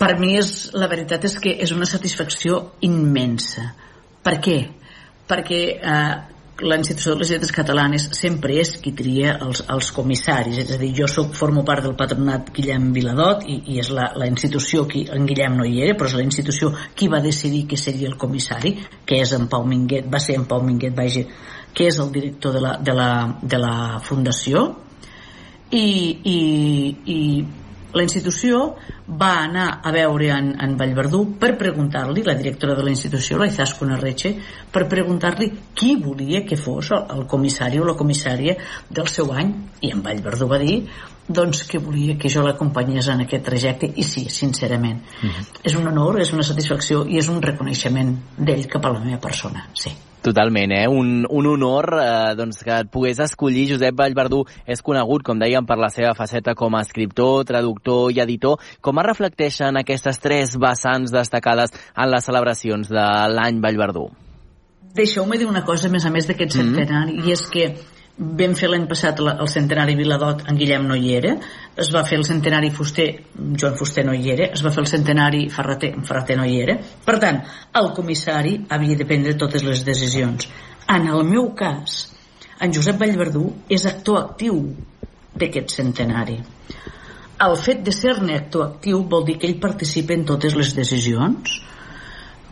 [0.00, 3.66] Per mi és, la veritat és que és una satisfacció immensa.
[4.24, 4.58] Per què?
[5.28, 6.14] Perquè eh,
[6.62, 10.78] la institució de les lletres catalanes sempre és qui tria els, els comissaris, és a
[10.80, 14.84] dir, jo soc, formo part del patronat Guillem Viladot i, i és la, la institució
[14.90, 18.10] qui, en Guillem no hi era, però és la institució qui va decidir que seria
[18.10, 18.74] el comissari,
[19.06, 21.24] que és en Pau Minguet, va ser en Pau Minguet, vaja,
[21.74, 23.10] que és el director de la, de la,
[23.42, 24.68] de la fundació,
[25.70, 25.86] i,
[26.26, 26.38] i,
[27.06, 27.20] i
[27.94, 28.60] la institució
[29.20, 33.48] va anar a veure en, en Vallverdú per preguntar-li, la directora de la institució, la
[33.50, 34.34] Izaskun Arreche,
[34.70, 38.56] per preguntar-li qui volia que fos el, el comissari o la comissària
[38.90, 40.82] del seu any, i en Vallverdú va dir
[41.30, 45.44] doncs que volia que jo l'acompanyés en aquest trajecte i sí, sincerament uh -huh.
[45.62, 49.20] és un honor, és una satisfacció i és un reconeixement d'ell cap a la meva
[49.20, 49.90] persona sí.
[50.22, 50.86] Totalment, eh?
[50.88, 53.68] Un, un honor eh, doncs, que et pogués escollir.
[53.70, 58.20] Josep Vallverdú és conegut, com dèiem, per la seva faceta com a escriptor, traductor i
[58.20, 58.60] editor.
[58.84, 64.10] Com es reflecteixen aquestes tres vessants destacades en les celebracions de l'any Vallverdú?
[64.92, 66.74] Deixeu-me dir una cosa, a més a més d'aquest mm -hmm.
[66.74, 67.74] centenari, i és que
[68.20, 71.32] vam fer l'any passat el centenari Viladot, en Guillem no hi era,
[71.80, 73.08] es va fer el centenari Fuster,
[73.56, 76.76] Joan Fuster no hi era, es va fer el centenari Ferreter, Ferreter no hi era.
[77.06, 77.40] Per tant,
[77.80, 80.50] el comissari havia de prendre totes les decisions.
[80.90, 82.02] En el meu cas,
[82.60, 84.60] en Josep Vallverdú és actor actiu
[85.40, 86.36] d'aquest centenari.
[87.40, 91.56] El fet de ser-ne actor actiu vol dir que ell participa en totes les decisions,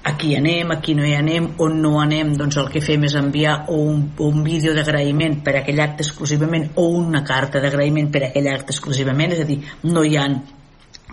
[0.09, 3.59] aquí anem, aquí no hi anem, on no anem, doncs el que fem és enviar
[3.69, 8.23] o un, un vídeo d'agraïment per a aquell acte exclusivament o una carta d'agraïment per
[8.25, 10.41] a aquell acte exclusivament, és a dir, no hi han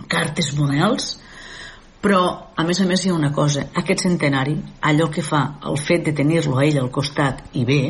[0.08, 1.12] cartes models,
[2.00, 2.22] però
[2.54, 4.56] a més a més hi ha una cosa, aquest centenari,
[4.90, 7.80] allò que fa el fet de tenir-lo a ell al costat i bé,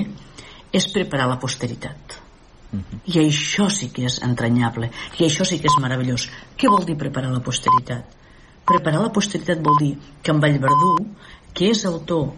[0.72, 2.20] és preparar la posteritat.
[2.72, 3.00] Uh -huh.
[3.06, 6.28] I això sí que és entranyable, i això sí que és meravellós.
[6.58, 8.15] Què vol dir preparar la posteritat?
[8.66, 10.94] Preparar la posteritat vol dir que en Vallverdú,
[11.54, 12.32] que és autor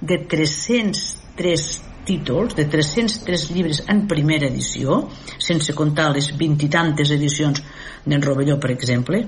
[0.00, 1.66] de 303
[2.04, 5.02] títols, de 303 llibres en primera edició,
[5.38, 7.62] sense comptar les vint i tantes edicions
[8.04, 9.24] d'en Rovelló, per exemple,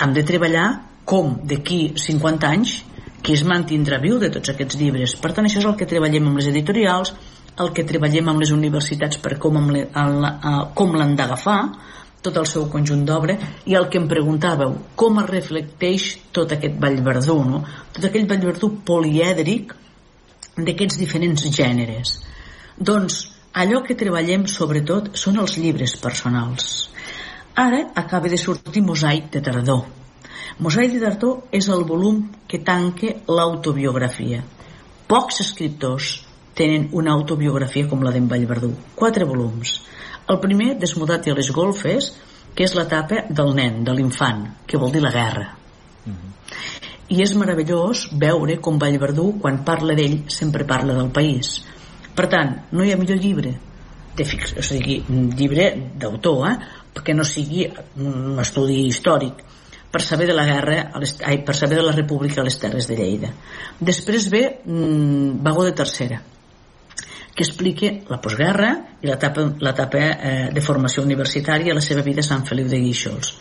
[0.00, 0.68] hem de treballar
[1.04, 2.78] com d'aquí 50 anys
[3.20, 5.16] que es mantindrà viu de tots aquests llibres.
[5.20, 7.12] Per tant, això és el que treballem amb les editorials,
[7.60, 9.58] el que treballem amb les universitats per com,
[10.74, 11.60] com l'han d'agafar,
[12.24, 13.36] tot el seu conjunt d'obra
[13.68, 17.62] i el que em preguntàveu, com es reflecteix tot aquest vallverdú, no?
[17.96, 19.74] tot aquell vallverdú polièdric
[20.58, 22.18] d'aquests diferents gèneres.
[22.76, 26.90] Doncs allò que treballem sobretot són els llibres personals.
[27.56, 29.84] Ara acaba de sortir Mosaic de Tardor.
[30.60, 34.42] Mosaic de Tardor és el volum que tanca l'autobiografia.
[35.10, 36.20] Pocs escriptors
[36.54, 38.70] tenen una autobiografia com la d'en Vallverdú.
[38.94, 39.80] Quatre volums
[40.30, 42.10] el primer, desmudat i a les golfes,
[42.54, 45.46] que és l'etapa del nen, de l'infant, que vol dir la guerra.
[46.06, 46.30] Uh -huh.
[47.08, 51.62] I és meravellós veure com Vallverdú, quan parla d'ell, sempre parla del país.
[52.14, 53.58] Per tant, no hi ha millor llibre
[54.16, 55.04] de fix, o sigui,
[55.36, 56.56] llibre d'autor, eh?
[56.94, 59.44] perquè no sigui un estudi històric
[59.90, 62.58] per saber de la guerra, a les, ai, per saber de la república a les
[62.58, 63.32] Terres de Lleida.
[63.80, 66.20] Després ve mmm, Vagó de Tercera,
[67.34, 72.26] que expliqui la postguerra i l'etapa eh, de formació universitària a la seva vida a
[72.26, 73.34] Sant Feliu de Guíxols.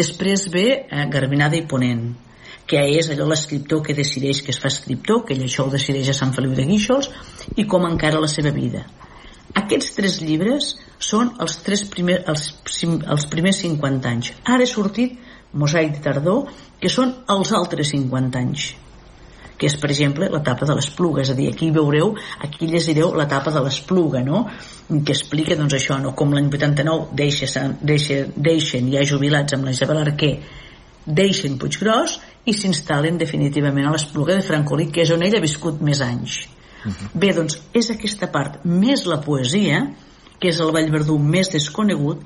[0.00, 2.06] Després ve eh, Garbinada i Ponent,
[2.68, 6.16] que és allò l'escriptor que decideix que es fa escriptor, que això ho decideix a
[6.16, 7.10] Sant Feliu de Guíxols,
[7.56, 8.84] i com encara la seva vida.
[9.56, 12.50] Aquests tres llibres són els, tres primer, els,
[12.84, 14.34] els primers 50 anys.
[14.44, 15.16] Ara ha sortit
[15.56, 18.68] Mosaic de Tardor, que són els altres 50 anys
[19.58, 21.22] que és, per exemple, l'etapa de l'espluga.
[21.24, 22.14] És a dir, aquí veureu,
[22.46, 24.46] aquí llegireu l'etapa de l'espluga, no?
[24.88, 26.14] que explica doncs, això, no?
[26.16, 30.36] com l'any 89 deixa, deixa, deixen ja jubilats amb la Isabel Arquer
[31.08, 32.18] deixen Puiggròs
[32.48, 36.44] i s'instal·len definitivament a l'espluga de Francolí, que és on ell ha viscut més anys.
[36.84, 37.08] Uh -huh.
[37.14, 39.90] Bé, doncs, és aquesta part, més la poesia,
[40.38, 42.22] que és el Vallverdú més desconegut,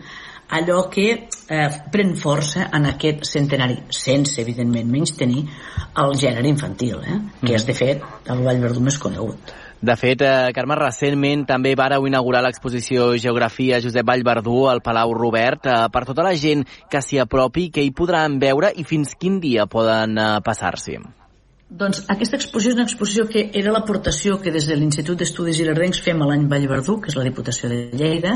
[0.52, 1.06] allò que
[1.48, 5.46] eh, pren força en aquest centenari, sense, evidentment, menys tenir
[6.02, 7.18] el gènere infantil, eh?
[7.42, 9.54] que és, de fet, el Vallverdú més conegut.
[9.82, 15.66] De fet, eh, Carme, recentment també vàreu inaugurar l'exposició Geografia Josep Vallverdú al Palau Robert
[15.66, 16.62] eh, per tota la gent
[16.92, 21.00] que s'hi apropi, que hi podran veure i fins quin dia poden eh, passar-s'hi.
[21.72, 26.02] Doncs aquesta exposició és una exposició que era l'aportació que des de l'Institut d'Estudis Ilerdencs
[26.04, 28.34] fem a l'any Vallverdú, que és la Diputació de Lleida,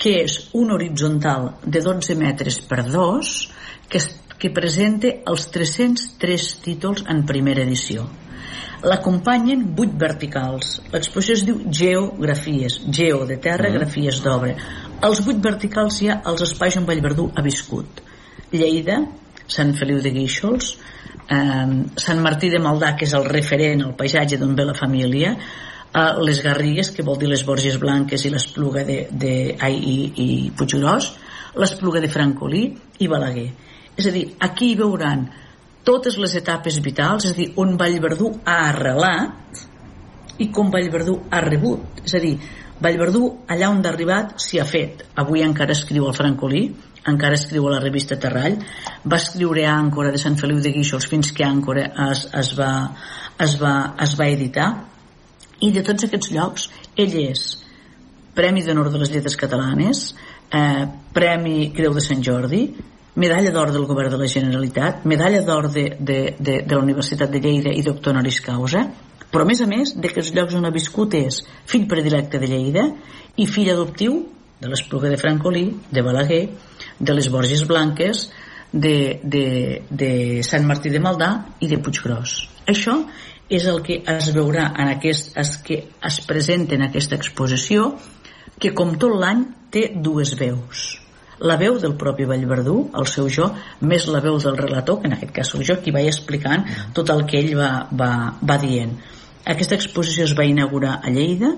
[0.00, 3.34] que és un horitzontal de 12 metres per 2
[3.92, 4.00] que,
[4.40, 8.06] que presenta els 303 títols en primera edició.
[8.88, 10.78] L'acompanyen 8 verticals.
[10.94, 13.76] L'exposició es diu Geografies, geo de terra, mm.
[13.76, 14.54] grafies d'obra.
[15.04, 18.00] Els 8 verticals hi ha els espais on Vallverdú ha viscut.
[18.56, 19.02] Lleida,
[19.50, 20.78] Sant Feliu de Guíxols,
[21.30, 21.66] eh,
[21.96, 26.06] Sant Martí de Maldà, que és el referent, el paisatge d'on ve la família, eh,
[26.26, 30.28] les Garrigues, que vol dir les Borges Blanques i l'Espluga de, de, ai, i, i
[30.56, 31.12] Puiggròs,
[31.60, 32.64] l'Espluga de Francolí
[33.00, 33.48] i Balaguer.
[33.96, 35.28] És a dir, aquí veuran
[35.84, 39.64] totes les etapes vitals, és a dir, on Vallverdú ha arrelat
[40.40, 42.02] i com Vallverdú ha rebut.
[42.04, 42.36] És a dir,
[42.80, 45.04] Vallverdú, allà on ha arribat, s'hi ha fet.
[45.20, 46.62] Avui encara escriu el Francolí,
[47.08, 48.58] encara escriu a la revista Terrall,
[49.04, 52.72] va escriure a Àncora de Sant Feliu de Guíxols fins que Àncora es, es, va,
[53.38, 54.68] es, va, es va editar.
[55.60, 57.48] I de tots aquests llocs ell és
[58.34, 60.04] Premi d'Honor de les Lletres Catalanes
[60.54, 62.62] eh, Premi Creu de Sant Jordi
[63.20, 67.30] medalla d'or del govern de la Generalitat medalla d'or de, de, de, de la Universitat
[67.30, 68.86] de Lleida i doctor honoris causa.
[69.30, 72.86] Però a més a més d'aquests llocs on ha viscut és fill predilecte de Lleida
[73.36, 74.22] i fill adoptiu
[74.60, 76.42] de l'Espluga de Francolí, de Balaguer
[77.00, 78.28] de les Borges Blanques,
[78.72, 80.12] de, de, de
[80.46, 81.32] Sant Martí de Maldà
[81.64, 82.36] i de Puiggròs.
[82.70, 83.00] Això
[83.50, 87.96] és el que es veurà en aquest, es, que es presenta en aquesta exposició
[88.60, 91.00] que com tot l'any té dues veus
[91.40, 93.48] la veu del propi Vallverdú, el seu jo,
[93.80, 97.10] més la veu del relator, que en aquest cas soc jo, qui vaig explicant tot
[97.14, 98.10] el que ell va, va,
[98.44, 98.92] va dient.
[99.48, 101.54] Aquesta exposició es va inaugurar a Lleida,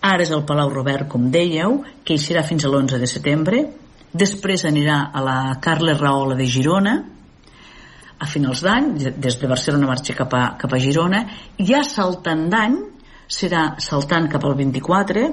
[0.00, 3.62] ara és el Palau Robert, com dèieu, que hi serà fins a l'11 de setembre,
[4.12, 6.96] després anirà a la Carles Rahola de Girona
[8.22, 11.24] a finals d'any, des de Barcelona marxa cap a, cap a Girona,
[11.58, 12.78] ja saltant d'any,
[13.26, 15.26] serà saltant cap al 24,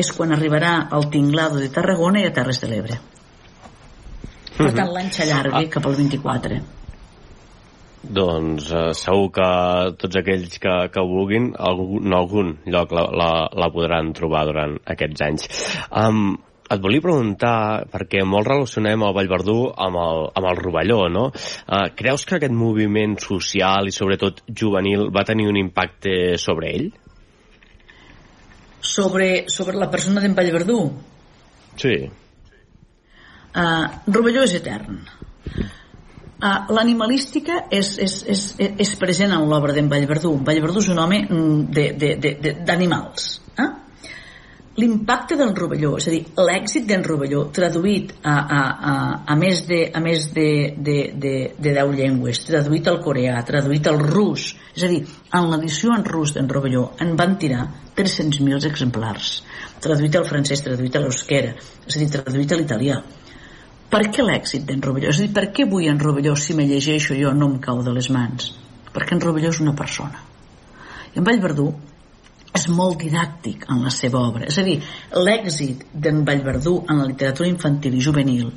[0.00, 2.98] és quan arribarà al Tinglado de Tarragona i a Terres de l'Ebre.
[4.56, 6.60] Per tant, l'any s'allarga cap al 24.
[8.00, 9.48] Doncs eh, segur que
[10.00, 14.78] tots aquells que, que vulguin, algun, en algun lloc la, la, la podran trobar durant
[14.94, 15.50] aquests anys.
[15.92, 16.38] Um,
[16.70, 21.26] et volia preguntar, perquè molt relacionem el Vallverdú amb el, amb el Rovelló, no?
[21.30, 26.88] Uh, creus que aquest moviment social i sobretot juvenil va tenir un impacte sobre ell?
[28.80, 30.78] Sobre, sobre la persona d'en Vallverdú?
[31.80, 31.96] Sí.
[33.50, 35.02] Uh, Rovelló és etern.
[36.40, 38.44] Uh, L'animalística és, és, és,
[38.86, 40.36] és present en l'obra d'en Vallverdú.
[40.46, 43.32] Vallverdú és un home mm, d'animals.
[43.34, 43.49] Eh?
[44.80, 48.60] L'impacte del rovelló, és a dir, l'èxit d'en rovelló traduït a, a,
[48.92, 48.94] a,
[49.32, 53.86] a més, de, a més de, de, de, de 10 llengües, traduït al coreà, traduït
[53.90, 55.00] al rus, és a dir,
[55.36, 57.66] en l'edició en rus d'en rovelló en van tirar
[57.98, 59.40] 300.000 exemplars,
[59.84, 61.52] traduït al francès, traduït a l'eusquera,
[61.86, 63.02] és a dir, traduït a l'italià.
[63.90, 65.10] Per què l'èxit d'en Rovelló?
[65.10, 67.80] És a dir, per què vull en Rovelló si me llegeixo jo no em cau
[67.82, 68.52] de les mans?
[68.94, 70.20] Perquè en Rovelló és una persona.
[71.10, 71.72] I en Vallverdú
[72.56, 74.48] és molt didàctic en la seva obra.
[74.50, 74.78] És a dir,
[75.14, 78.50] l'èxit d'en Vallverdú en la literatura infantil i juvenil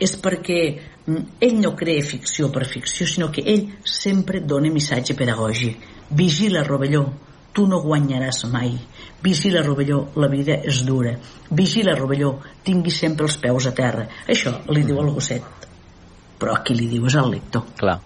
[0.00, 0.60] és perquè
[1.06, 5.86] mm, ell no crea ficció per ficció, sinó que ell sempre dona missatge pedagògic.
[6.16, 7.04] Vigila, Rovelló,
[7.52, 8.74] tu no guanyaràs mai.
[9.24, 11.16] Vigila, Rovelló, la vida és dura.
[11.50, 14.08] Vigila, Rovelló, tingui sempre els peus a terra.
[14.28, 15.68] Això li diu el gosset.
[16.36, 17.64] Però a qui li diu és al lector.
[17.80, 17.96] Clar,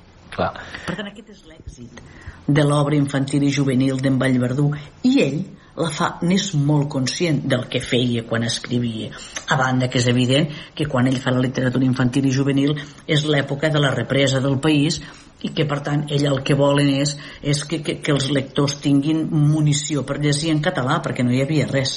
[0.40, 0.52] clar.
[0.88, 2.02] Per tant, aquest és l'èxit
[2.50, 4.70] de l'obra infantil i juvenil d'en Vallverdú
[5.06, 5.40] i ell
[5.80, 9.10] la fa n'és molt conscient del que feia quan escrivia
[9.54, 12.74] a banda que és evident que quan ell fa la literatura infantil i juvenil
[13.06, 14.98] és l'època de la represa del país
[15.46, 18.80] i que per tant ell el que volen és, és que, que, que els lectors
[18.82, 21.94] tinguin munició per llegir en català perquè no hi havia res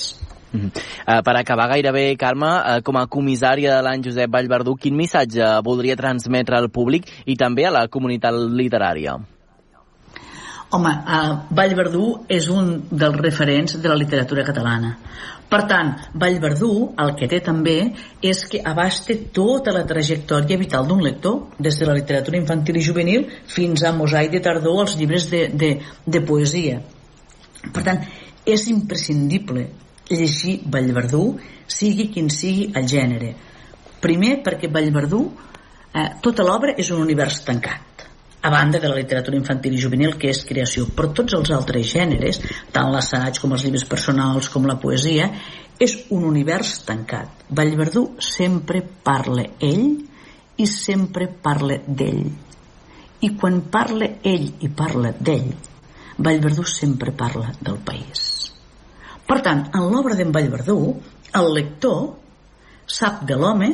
[0.53, 0.69] -hmm.
[1.07, 5.61] uh, per acabar gairebé, Carme, uh, com a comissària de l'any Josep Vallverdú, quin missatge
[5.63, 9.19] voldria transmetre al públic i també a la comunitat literària?
[10.73, 14.95] Home, eh, Vallverdú és un dels referents de la literatura catalana.
[15.49, 17.75] Per tant, Vallverdú el que té també
[18.25, 22.81] és que abaste tota la trajectòria vital d'un lector, des de la literatura infantil i
[22.81, 25.71] juvenil fins a Mosaic de Tardor, els llibres de, de,
[26.07, 26.81] de poesia.
[27.69, 28.01] Per tant,
[28.43, 29.67] és imprescindible
[30.09, 31.23] llegir Vallverdú,
[31.67, 33.33] sigui quin sigui el gènere.
[34.03, 35.23] Primer, perquè Vallverdú,
[35.93, 37.93] eh, tota l'obra és un univers tancat
[38.43, 41.87] a banda de la literatura infantil i juvenil que és creació, però tots els altres
[41.93, 42.41] gèneres,
[42.75, 45.29] tant l'assaig com els llibres personals com la poesia,
[45.79, 47.47] és un univers tancat.
[47.47, 49.87] Vallverdú sempre parla ell
[50.59, 52.27] i sempre parla d'ell.
[53.23, 55.53] I quan parla ell i parla d'ell,
[56.19, 58.33] Vallverdú sempre parla del país.
[59.27, 60.77] Per tant, en l'obra d'en Vallverdú,
[61.39, 62.13] el lector
[62.86, 63.71] sap de l'home,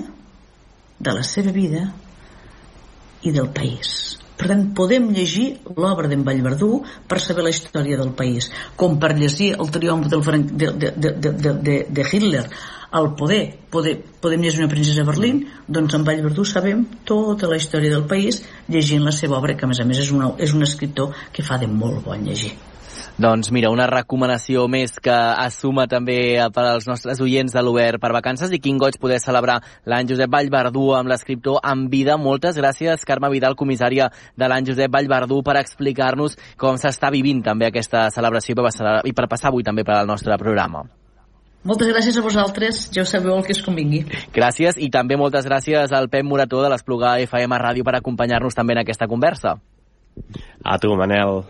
[1.00, 1.88] de la seva vida
[3.24, 4.10] i del país
[4.40, 6.70] per tant, podem llegir l'obra d'en Vallverdú
[7.12, 8.48] per saber la història del país,
[8.80, 12.46] com per llegir el triomf del de, de, de, de, de, de Hitler
[12.96, 17.60] al poder, poder, podem llegir una princesa a Berlín, doncs en Vallverdú sabem tota la
[17.60, 18.40] història del país
[18.72, 21.44] llegint la seva obra, que a més a més és, una, és un escriptor que
[21.44, 22.56] fa de molt bon llegir.
[23.20, 28.14] Doncs mira, una recomanació més que assuma també per als nostres oients de l'Obert per
[28.16, 29.58] vacances i quin goig poder celebrar
[29.92, 32.16] l'any Josep Vallverdú amb l'escriptor en vida.
[32.16, 34.08] Moltes gràcies, Carme Vidal, comissària
[34.40, 38.56] de l'any Josep Vallverdú, per explicar-nos com s'està vivint també aquesta celebració
[39.04, 40.88] i per passar avui també per al nostre programa.
[41.68, 44.06] Moltes gràcies a vosaltres, ja ho sabeu el que es convingui.
[44.32, 48.80] Gràcies i també moltes gràcies al Pep Morató de l'Esplugar FM Ràdio per acompanyar-nos també
[48.80, 49.60] en aquesta conversa.
[50.64, 51.44] A tu, Manel.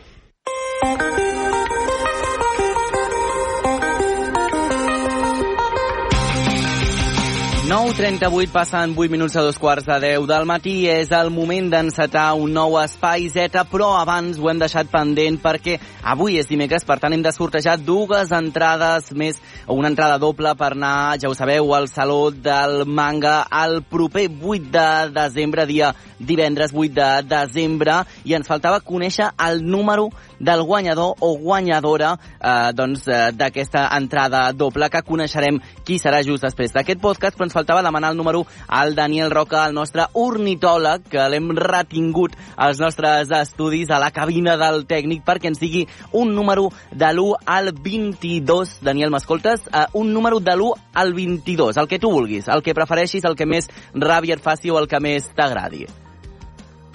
[7.70, 10.88] 9.38 passen 8 minuts a dos quarts de 10 del matí.
[10.90, 15.76] És el moment d'encetar un nou espai Z, però abans ho hem deixat pendent perquè
[16.02, 20.56] avui és dimecres, per tant hem de sortejar dues entrades més, o una entrada doble
[20.58, 24.90] per anar, ja ho sabeu, al Saló del Manga el proper 8 de
[25.20, 30.10] desembre, dia divendres 8 de desembre, i ens faltava conèixer el número
[30.40, 36.48] del guanyador o guanyadora eh, doncs, eh, d'aquesta entrada doble que coneixerem qui serà just
[36.48, 41.06] després d'aquest podcast, però ens faltava demanar el número al Daniel Roca, el nostre ornitòleg,
[41.12, 45.86] que l'hem retingut als nostres estudis a la cabina del tècnic perquè ens digui
[46.16, 48.80] un número de l'1 al 22.
[48.86, 49.68] Daniel, m'escoltes?
[49.68, 53.36] Uh, un número de l'1 al 22, el que tu vulguis, el que prefereixis, el
[53.36, 55.86] que més ràbia et faci o el que més t'agradi.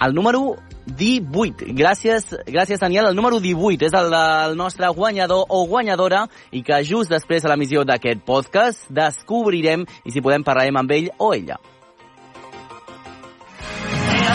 [0.01, 0.55] El número
[0.86, 1.72] 18.
[1.76, 3.10] Gràcies, gràcies Daniel.
[3.10, 7.52] El número 18 és el del nostre guanyador o guanyadora i que just després de
[7.52, 11.60] l'emissió d'aquest podcast descobrirem i si podem parlarem amb ell o ella.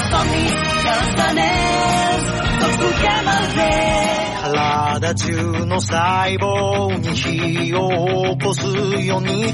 [0.06, 3.96] somnis i els anells, tots toquem el bé.
[4.56, 8.68] 体中の細胞に火を起こす
[9.06, 9.52] ように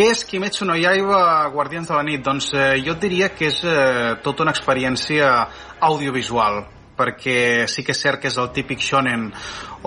[0.00, 2.22] Què és Kimetsu no Yaiba Guardians de la nit?
[2.24, 5.26] Doncs eh, jo et diria que és eh, tota una experiència
[5.84, 6.62] audiovisual
[6.96, 9.26] perquè sí que és cert que és el típic shonen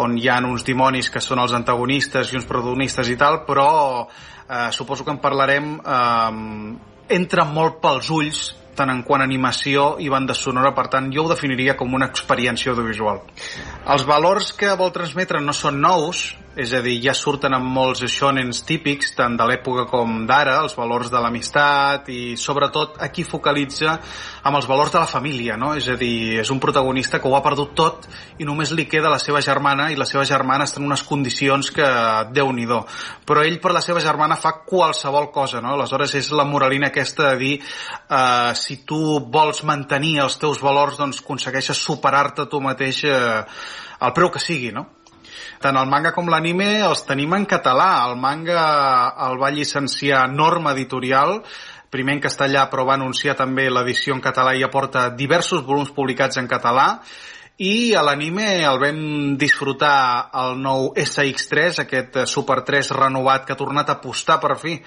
[0.03, 3.65] on hi ha uns dimonis que són els antagonistes i uns protagonistes i tal, però
[4.05, 8.43] eh, suposo que en parlarem eh, entra molt pels ulls
[8.77, 12.69] tant en quant animació i banda sonora, per tant jo ho definiria com una experiència
[12.75, 13.25] audiovisual.
[13.89, 18.03] Els valors que vol transmetre no són nous, és a dir, ja surten amb molts
[18.13, 23.95] shonens típics, tant de l'època com d'ara, els valors de l'amistat i sobretot aquí focalitza
[24.45, 25.71] amb els valors de la família, no?
[25.73, 29.09] És a dir, és un protagonista que ho ha perdut tot i només li queda
[29.09, 31.89] la seva germana i la seva germana està en unes condicions que
[32.31, 32.67] déu nhi
[33.25, 35.73] Però ell per la seva germana fa qualsevol cosa, no?
[35.73, 40.97] Aleshores és la moralina aquesta de dir eh, si tu vols mantenir els teus valors,
[40.97, 43.43] doncs aconsegueixes superar-te tu mateix eh,
[43.99, 45.02] al preu que sigui, no?
[45.63, 47.89] Tant el manga com l'anime els tenim en català.
[48.09, 48.63] El manga
[49.29, 51.39] el va llicenciar Norma Editorial,
[51.93, 56.41] primer en castellà però va anunciar també l'edició en català i aporta diversos volums publicats
[56.41, 56.87] en català
[57.61, 59.01] i a l'anime el vam
[59.37, 64.79] disfrutar el nou SX3, aquest Super 3 renovat que ha tornat a apostar per fi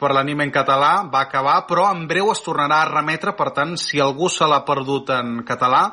[0.00, 3.76] per l'anime en català, va acabar, però en breu es tornarà a remetre, per tant,
[3.78, 5.84] si algú se l'ha perdut en català,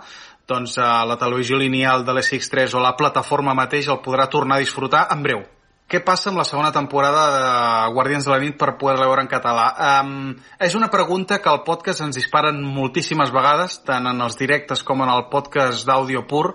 [0.52, 4.66] doncs a la televisió lineal de l'SX3 o la plataforma mateix el podrà tornar a
[4.66, 5.44] disfrutar en breu.
[5.92, 7.48] Què passa amb la segona temporada de
[7.92, 9.66] Guardians de la nit per poder-la veure en català?
[10.00, 14.86] Um, és una pregunta que al podcast ens disparen moltíssimes vegades, tant en els directes
[14.88, 16.54] com en el podcast d'àudio pur,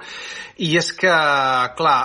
[0.56, 1.12] i és que,
[1.76, 1.98] clar,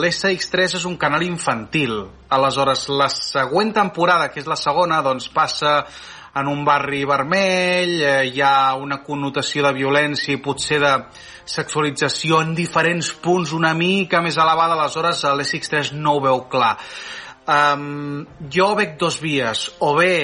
[0.00, 1.98] l'SX3 és un canal infantil.
[2.32, 5.82] Aleshores, la següent temporada, que és la segona, doncs passa
[6.34, 10.94] en un barri vermell, eh, hi ha una connotació de violència i potser de
[11.44, 16.74] sexualització en diferents punts una mica més elevada, aleshores l'SX3 no ho veu clar.
[17.44, 20.16] Um, jo veig dos vies, o bé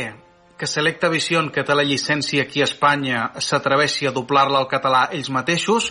[0.60, 5.06] que Selecta Vision, que té la llicència aquí a Espanya, s'atreveixi a doblar-la al català
[5.16, 5.86] ells mateixos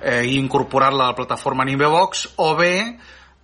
[0.00, 2.72] eh, i incorporar-la a la plataforma Nimebox, o bé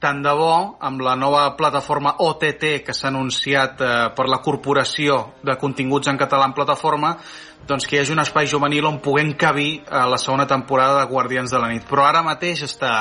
[0.00, 5.20] tant de bo, amb la nova plataforma OTT que s'ha anunciat eh, per la Corporació
[5.44, 7.16] de Continguts en Català en Plataforma,
[7.68, 11.10] doncs que hi hagi un espai juvenil on puguem cabir a la segona temporada de
[11.12, 11.84] Guardians de la nit.
[11.84, 12.94] Però ara mateix està,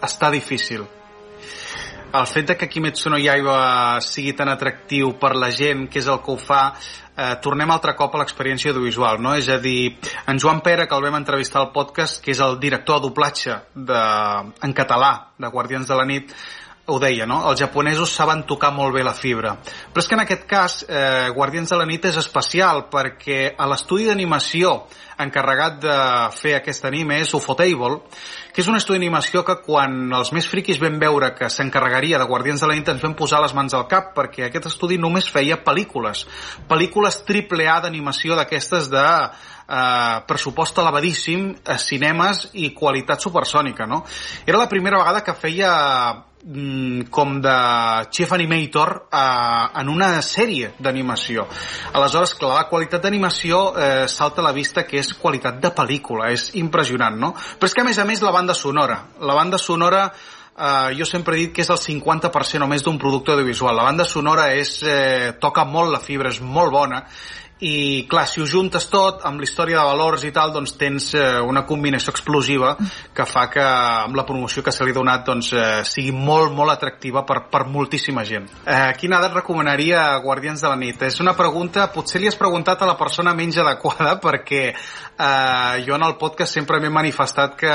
[0.00, 0.88] està difícil
[2.12, 6.08] el fet de que Kimetsu no Yaiba sigui tan atractiu per la gent, que és
[6.10, 6.72] el que ho fa,
[7.20, 9.34] eh, tornem altre cop a l'experiència audiovisual, no?
[9.36, 9.92] És a dir,
[10.30, 13.60] en Joan Pere, que el vam entrevistar al podcast, que és el director de doblatge
[13.74, 14.00] de,
[14.66, 16.34] en català de Guardians de la nit,
[16.90, 17.40] ho deia, no?
[17.50, 19.54] Els japonesos saben tocar molt bé la fibra.
[19.62, 23.68] Però és que en aquest cas, eh, Guardians de la nit és especial perquè a
[23.70, 24.86] l'estudi d'animació
[25.20, 25.98] encarregat de
[26.34, 28.00] fer aquest anime és Ufotable,
[28.52, 32.28] que és un estudi d'animació que quan els més friquis vam veure que s'encarregaria de
[32.30, 35.30] Guardians de la nit ens vam posar les mans al cap perquè aquest estudi només
[35.30, 36.24] feia pel·lícules.
[36.70, 44.02] Pel·lícules triple A d'animació d'aquestes de eh, pressupost elevadíssim, a cinemes i qualitat supersònica, no?
[44.46, 45.70] Era la primera vegada que feia
[47.10, 47.54] com de
[48.10, 51.44] Chief Animator eh, en una sèrie d'animació.
[51.92, 56.30] Aleshores, clar, la qualitat d'animació eh, salta a la vista que és qualitat de pel·lícula,
[56.32, 57.34] és impressionant, no?
[57.34, 59.02] Però és que, a més a més, la banda sonora.
[59.20, 62.98] La banda sonora eh, jo sempre he dit que és el 50% o més d'un
[62.98, 63.76] producte audiovisual.
[63.76, 67.04] La banda sonora és, eh, toca molt la fibra, és molt bona
[67.60, 71.10] i clar, si ho juntes tot amb la història de valors i tal, doncs tens
[71.14, 72.72] eh, una combinació explosiva
[73.14, 76.54] que fa que amb la promoció que se li ha donat doncs, eh, sigui molt,
[76.56, 78.48] molt atractiva per, per moltíssima gent.
[78.64, 81.04] Eh, quina edat recomanaria Guardians de la nit?
[81.10, 85.96] És una pregunta, potser li has preguntat a la persona menys adequada perquè eh, jo
[85.96, 87.74] en el podcast sempre m'he manifestat que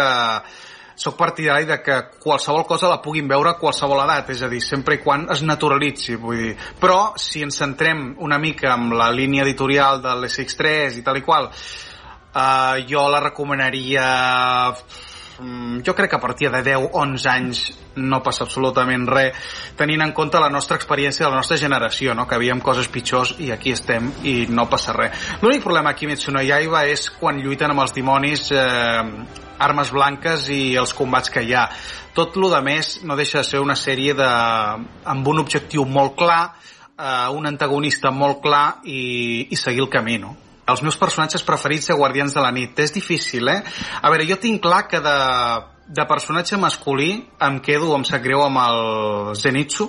[0.95, 4.61] sóc partidari de que qualsevol cosa la puguin veure a qualsevol edat, és a dir,
[4.63, 6.53] sempre i quan es naturalitzi, vull dir.
[6.79, 11.25] Però, si ens centrem una mica amb la línia editorial de l'SX3 i tal i
[11.25, 14.07] qual, eh, jo la recomanaria
[15.39, 17.61] jo crec que a partir de 10-11 anys
[17.95, 19.35] no passa absolutament res,
[19.75, 22.27] tenint en compte la nostra experiència de la nostra generació, no?
[22.27, 25.25] que havíem coses pitjors i aquí estem i no passa res.
[25.41, 29.03] L'únic problema aquí a Kimetsu no Yaiba és quan lluiten amb els dimonis eh,
[29.59, 31.67] armes blanques i els combats que hi ha.
[32.15, 34.31] Tot lo de més no deixa de ser una sèrie de,
[35.15, 36.55] amb un objectiu molt clar,
[36.95, 40.44] eh, un antagonista molt clar i, i seguir el camí, no?
[40.71, 42.79] Els meus personatges preferits de Guardians de la Nit.
[42.81, 43.61] És difícil, eh?
[44.01, 45.15] A veure, jo tinc clar que de
[45.87, 49.85] de personatge masculí em quedo, em sap greu amb el Zenitsu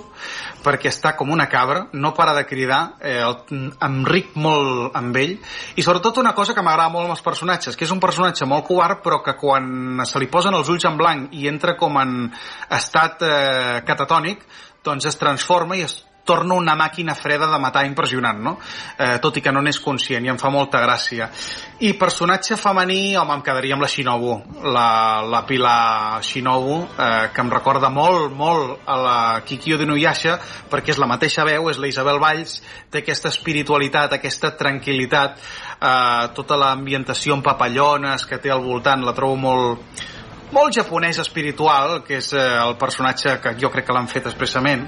[0.61, 5.17] perquè està com una cabra, no para de cridar, eh, el, em ric molt amb
[5.17, 5.37] ell,
[5.75, 8.67] i sobretot una cosa que m'agrada molt amb els personatges, que és un personatge molt
[8.67, 12.27] covard, però que quan se li posen els ulls en blanc i entra com en
[12.77, 14.45] estat eh, catatònic,
[14.85, 18.57] doncs es transforma i es torna una màquina freda de matar impressionant, no?
[18.97, 21.29] Eh, tot i que no n'és conscient i em fa molta gràcia.
[21.87, 24.35] I personatge femení, home, em quedaria amb la Shinobu,
[24.75, 24.89] la,
[25.23, 29.17] la Pilar Shinobu, eh, que em recorda molt, molt a la
[29.47, 30.35] Kikyo de Nuyasha,
[30.69, 32.59] perquè és la mateixa veu, és la Isabel Valls,
[32.91, 35.39] té aquesta espiritualitat, aquesta tranquil·litat,
[35.79, 40.05] eh, tota l'ambientació amb papallones que té al voltant, la trobo molt,
[40.51, 44.87] molt japonès espiritual, que és eh, el personatge que jo crec que l'han fet expressament,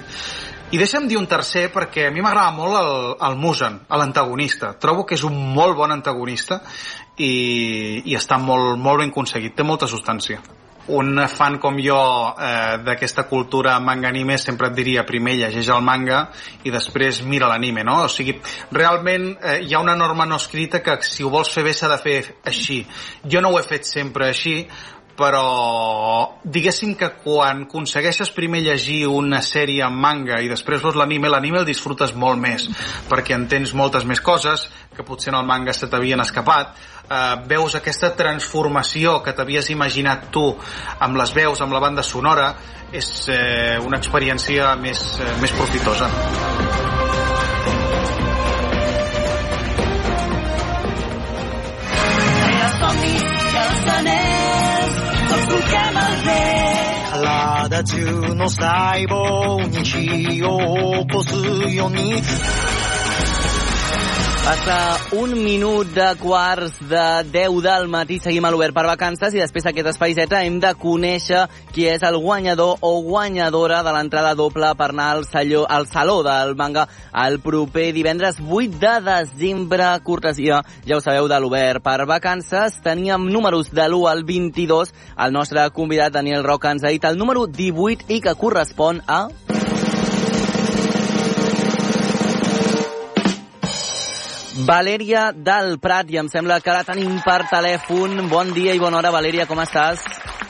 [0.69, 2.91] i deixa'm dir un tercer perquè a mi m'agrada molt el,
[3.25, 4.75] el Musen, l'antagonista.
[4.77, 6.59] Trobo que és un molt bon antagonista
[7.17, 10.37] i, i està molt, molt ben aconseguit, té molta substància.
[10.93, 11.97] Un fan com jo
[12.33, 16.23] eh, d'aquesta cultura manga-anime sempre et diria primer llegeix el manga
[16.65, 17.99] i després mira l'anime, no?
[18.05, 18.37] O sigui,
[18.73, 21.89] realment eh, hi ha una norma no escrita que si ho vols fer bé s'ha
[21.93, 22.17] de fer
[22.49, 22.83] així.
[23.25, 24.63] Jo no ho he fet sempre així,
[25.19, 31.27] però diguéssim que quan aconsegueixes primer llegir una sèrie en manga i després veus l'anime,
[31.31, 32.69] l'anime el disfrutes molt més
[33.09, 36.73] perquè entens moltes més coses que potser en el manga se t'havien escapat.
[37.09, 40.45] Eh, veus aquesta transformació que t'havies imaginat tu
[40.99, 42.53] amb les veus, amb la banda sonora
[42.91, 46.88] és eh, una experiència més, eh, més profitosa
[57.69, 61.35] 体中の細胞に火を起こす
[61.75, 62.78] ように。
[64.49, 69.67] Passa un minut de quarts de 10 del matí, seguim a l'Obert per vacances i després
[69.67, 74.71] d'aquest espai Z hem de conèixer qui és el guanyador o guanyadora de l'entrada doble
[74.79, 76.87] per anar al, salló, al Saló del Manga
[77.27, 82.81] el proper divendres 8 de desembre, cortesia, ja ho sabeu, de l'Obert per vacances.
[82.81, 84.95] Teníem números de l'1 al 22,
[85.27, 89.27] el nostre convidat Daniel Roca ens ha dit el número 18 i que correspon a...
[94.67, 98.25] Valèria del Prat, i em sembla que la tenim per telèfon.
[98.31, 100.03] Bon dia i bona hora, Valèria, com estàs?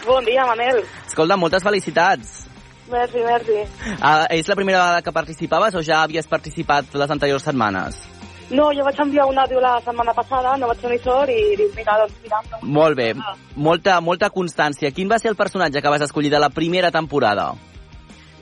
[0.06, 0.82] Bon dia, Manel.
[1.06, 2.48] Escolta, moltes felicitats.
[2.90, 3.60] Merci, merci.
[4.00, 8.02] Uh, és la primera vegada que participaves o ja havies participat les anteriors setmanes?
[8.50, 11.76] No, jo vaig enviar un àudio la setmana passada, no vaig tenir sort i dic,
[11.78, 12.42] mira, doncs mira.
[12.50, 12.64] No.
[12.80, 13.12] Molt bé,
[13.54, 14.90] molta, molta constància.
[14.90, 17.52] Quin va ser el personatge que vas escollir de la primera temporada?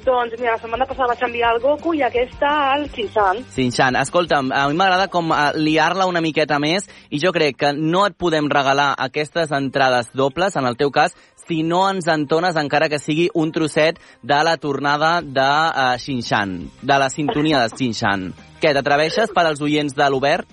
[0.08, 3.42] Doncs mira, la setmana passada vaig enviar el Goku i aquesta al Shinchan.
[3.52, 7.72] Shinchan, escolta'm, a mi m'agrada com uh, liar-la una miqueta més i jo crec que
[7.76, 12.56] no et podem regalar aquestes entrades dobles, en el teu cas, si no ens entones
[12.56, 17.76] encara que sigui un trosset de la tornada de uh, Shinchan, de la sintonia de
[17.76, 18.30] Shinchan.
[18.62, 20.48] Què, t'atreveixes per als oients de l'Obert?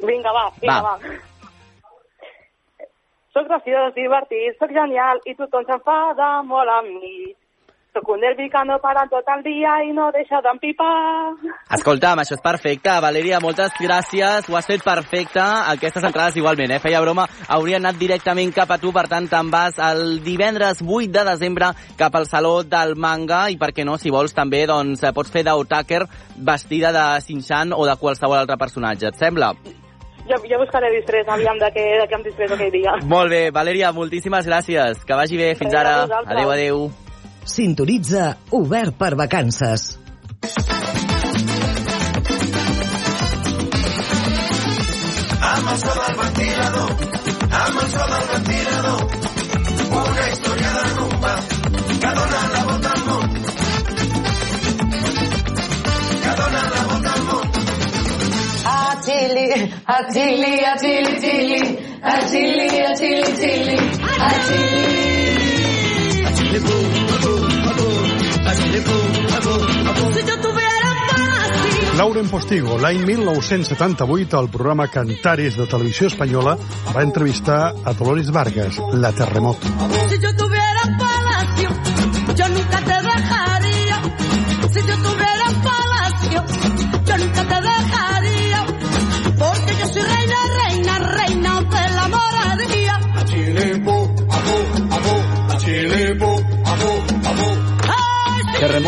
[0.00, 0.94] Vinga, va, vinga, Va.
[0.96, 1.18] va.
[3.36, 7.36] Soc graciós, divertit, soc genial i tothom s'enfada molt amb mi.
[7.96, 11.32] Soc un nervi que no para tot el dia i no deixa d'empipar.
[11.72, 12.92] Escolta'm, això és perfecte.
[13.00, 14.48] Valeria, moltes gràcies.
[14.50, 15.40] Ho has fet perfecte.
[15.72, 16.82] Aquestes entrades igualment, eh?
[16.84, 17.24] Feia broma.
[17.48, 21.72] Haurien anat directament cap a tu, per tant, te'n vas el divendres 8 de desembre
[21.96, 25.32] cap al Saló del Manga i, per què no, si vols també, doncs, eh, pots
[25.32, 26.04] fer d'Otaker
[26.36, 29.08] vestida de Shin-Chan o de qualsevol altre personatge.
[29.08, 29.54] Et sembla?
[30.28, 33.00] Jo, jo buscaré disfress, aviam de què, de què em disfresso aquell dia.
[33.08, 35.04] Molt bé, Valeria, moltíssimes gràcies.
[35.08, 35.54] Que vagi bé.
[35.56, 36.02] Fins ara.
[36.26, 37.07] Adéu, adéu.
[37.48, 39.98] Sintonitza Obert per Vacances.
[45.48, 46.90] Amb el so del ventilador,
[47.62, 49.00] amb el so del ventilador,
[50.02, 51.32] una història de rumba
[51.88, 53.26] que dona la volta al món.
[56.26, 57.46] Que dona la volta al món.
[58.74, 59.46] A Chile,
[59.86, 61.60] a Chile, a Chile, Chile,
[62.02, 63.76] a Chile, a Chile, Chile,
[64.20, 64.38] a
[66.52, 66.87] yo tuviera fácil.
[71.98, 76.54] Lauren Postigo, l'any 1978, al programa Cantares de Televisió Espanyola,
[76.94, 79.66] va entrevistar a Dolores Vargas, la Terremoto.
[80.08, 80.57] Si yo tuviera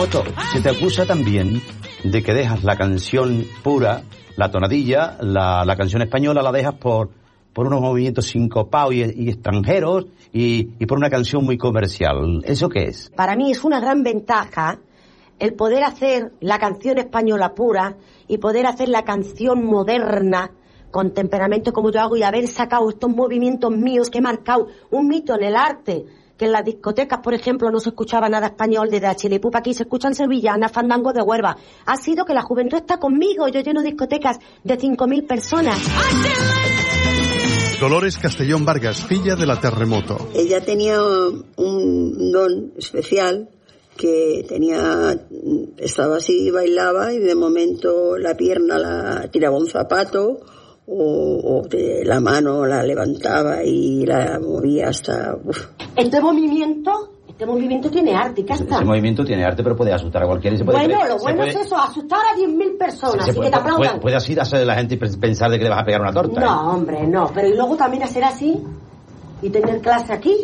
[0.01, 1.61] Se te acusa también
[2.05, 4.03] de que dejas la canción pura,
[4.35, 7.11] la tonadilla, la, la canción española la dejas por,
[7.53, 12.41] por unos movimientos sincopados y, y extranjeros y, y por una canción muy comercial.
[12.45, 13.11] ¿Eso qué es?
[13.15, 14.79] Para mí es una gran ventaja
[15.39, 20.51] el poder hacer la canción española pura y poder hacer la canción moderna
[20.91, 25.09] con temperamento como yo hago y haber sacado estos movimientos míos que he marcado un
[25.09, 26.07] mito en el arte
[26.41, 29.75] que en las discotecas, por ejemplo, no se escuchaba nada español desde a Chilipupa aquí
[29.75, 31.55] se escuchan sevillanas, fandangos de Huelva.
[31.85, 35.79] Ha sido que la juventud está conmigo, yo lleno discotecas de 5.000 personas.
[37.79, 40.31] Dolores Castellón Vargas, filla de la Terremoto.
[40.35, 43.51] Ella tenía un don especial
[43.99, 45.21] que tenía,
[45.77, 50.41] estaba así y bailaba y de momento la pierna la tiraba un zapato
[50.93, 55.37] o, o de la mano la levantaba y la movía hasta...
[55.45, 55.67] uf.
[55.95, 58.77] Este movimiento, este movimiento tiene arte, ¿qué está?
[58.77, 60.55] Ese movimiento tiene arte, pero puede asustar a cualquiera.
[60.57, 63.29] y Se puede Bueno, creer- lo se bueno puede- es eso, asustar a 10.000 personas
[63.29, 63.79] y que puede, te aplaudan.
[63.91, 66.41] puede- puede así hacer la gente pensar de que le vas a pegar una torta.
[66.41, 66.45] ¿eh?
[66.45, 67.31] No, hombre, no.
[67.35, 68.61] Pero y luego también hacer así
[69.43, 70.35] y tener clase aquí.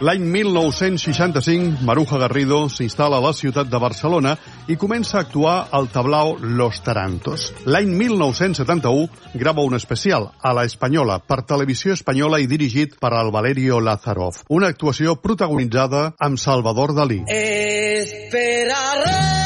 [0.00, 4.30] L'any 1965, Maruja Garrido s'instal·la a la ciutat de Barcelona
[4.72, 7.50] i comença a actuar al tablao Los Tarantos.
[7.68, 13.28] L'any 1971 grava un especial a la Espanyola per Televisió Espanyola i dirigit per al
[13.34, 14.40] Valerio Lázarov.
[14.48, 17.20] Una actuació protagonitzada amb Salvador Dalí.
[17.28, 19.39] Esperaré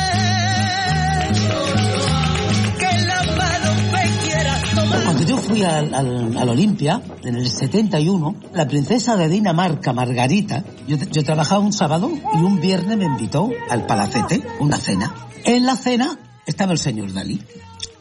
[5.44, 11.22] fui al, al, al Olimpia, en el 71, la princesa de Dinamarca, Margarita, yo, yo
[11.22, 15.14] trabajaba un sábado y un viernes me invitó al palacete, una cena.
[15.44, 17.40] En la cena estaba el señor Dalí.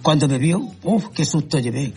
[0.02, 1.94] Cuando me vio, uff, qué susto llevé.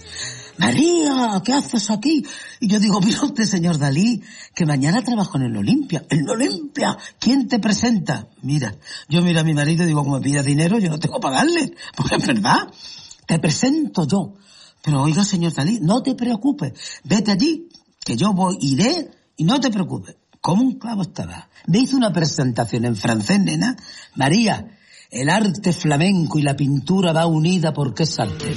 [0.59, 2.25] María, ¿qué haces aquí?
[2.61, 4.23] Y yo digo, mira usted, señor Dalí,
[4.55, 6.05] que mañana trabajo en el Olimpia.
[6.09, 6.97] ¿En Olimpia?
[7.19, 8.29] ¿Quién te presenta?
[8.43, 8.75] Mira,
[9.09, 11.37] yo miro a mi marido y digo, como me pida dinero, yo no tengo para
[11.37, 11.75] darle.
[11.97, 12.69] Porque es verdad,
[13.27, 14.35] te presento yo.
[14.87, 16.73] Pero oiga, señor Dalí, no te preocupes.
[17.03, 17.69] Vete allí,
[18.05, 20.15] que yo voy, iré y no te preocupes.
[20.41, 21.51] Como un clavo estará.
[21.67, 23.77] Me hizo una presentación en francés, nena.
[24.15, 24.79] María,
[25.11, 28.55] el arte flamenco y la pintura va unida porque es arte.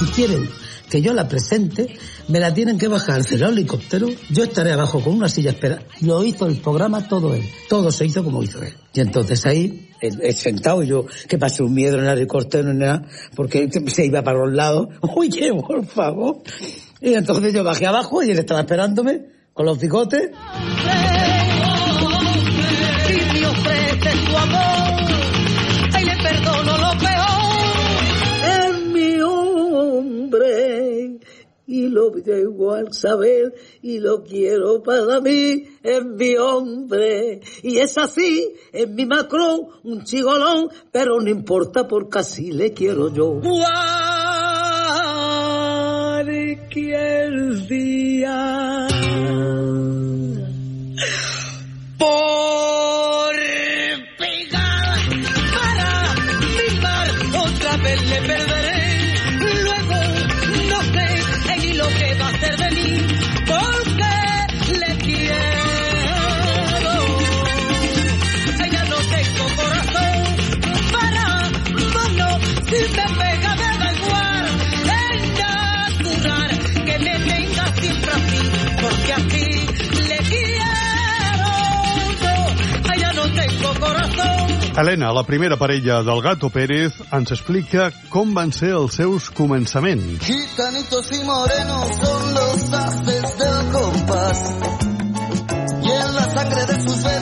[0.00, 0.50] Si quieren
[0.94, 1.88] que yo la presente,
[2.28, 5.82] me la tienen que bajar del helicóptero, yo estaré abajo con una silla espera.
[6.02, 8.74] Lo hizo el programa todo él, todo se hizo como hizo él.
[8.92, 13.08] Y entonces ahí, he, sentado yo, que pasé un miedo en el helicóptero, ni nada,
[13.34, 14.86] porque se iba para los lados.
[15.00, 16.44] Oye, por favor.
[17.00, 19.22] Y entonces yo bajé abajo y él estaba esperándome
[19.52, 20.30] con los bigotes.
[31.66, 37.40] Lo tengo al saber y lo quiero para mí, es mi hombre.
[37.62, 43.12] Y es así, es mi Macron, un chigolón, pero no importa porque así le quiero
[43.12, 43.40] yo.
[46.24, 48.86] Cualquier día
[78.94, 79.44] porque así
[80.08, 81.48] le quiero
[82.22, 84.44] yo a ella no tengo corazón
[84.76, 90.18] Helena, la primera parella del Gato Pérez, ens explica com van ser els seus començaments.
[90.26, 94.42] Gitanitos y morenos son los haces del compás.
[95.80, 97.13] Y en la sangre de sus venas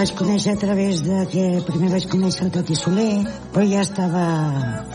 [0.00, 3.20] vaig conèixer a través de que primer vaig conèixer el Toti Soler,
[3.52, 4.22] però ja estava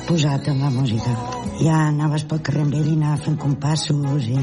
[0.07, 1.11] posat en la música.
[1.59, 4.39] Ja anaves pel carrer amb ell i anava fent compassos i,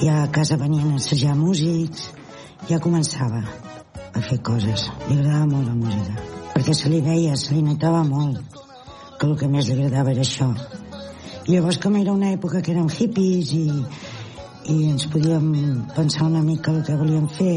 [0.00, 2.06] i a casa venien a assajar músics.
[2.70, 4.86] Ja començava a fer coses.
[5.10, 6.16] Li agradava molt la música.
[6.54, 8.40] Perquè se li veia, se li notava molt
[9.18, 10.48] que el que més li agradava era això.
[11.42, 13.66] I llavors, com era una època que érem hippies i,
[14.72, 15.52] i ens podíem
[15.92, 17.56] pensar una mica el que volíem fer,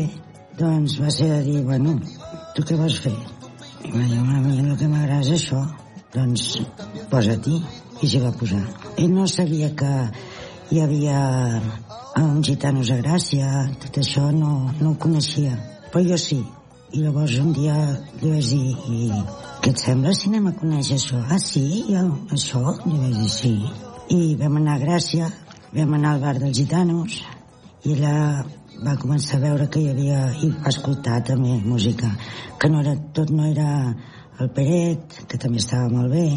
[0.60, 1.96] doncs va ser de dir, bueno,
[2.56, 3.16] tu què vols fer?
[3.86, 5.62] I va dir, mi el que m'agrada és això.
[6.16, 6.46] Doncs
[7.12, 7.60] posa-t'hi.
[8.04, 8.62] I s'hi va posar.
[9.00, 9.92] Ell no sabia que
[10.72, 11.20] hi havia
[12.22, 13.50] uns gitanos a Gràcia,
[13.84, 15.56] tot això no, no ho coneixia.
[15.92, 16.42] Però jo sí.
[16.96, 17.76] I llavors un dia
[18.22, 19.08] li vaig dir, i
[19.64, 21.20] què et sembla si anem a conèixer això?
[21.28, 21.66] Ah, sí?
[21.90, 22.04] Jo,
[22.36, 22.62] això?
[22.86, 23.56] Li vaig dir sí.
[24.16, 25.32] I vam anar a Gràcia,
[25.76, 27.18] vam anar al bar dels gitanos,
[27.84, 28.16] i allà
[28.84, 32.12] va començar a veure que hi havia i va escoltar també música
[32.60, 33.70] que no era, tot no era
[34.40, 36.28] el Peret que també estava molt bé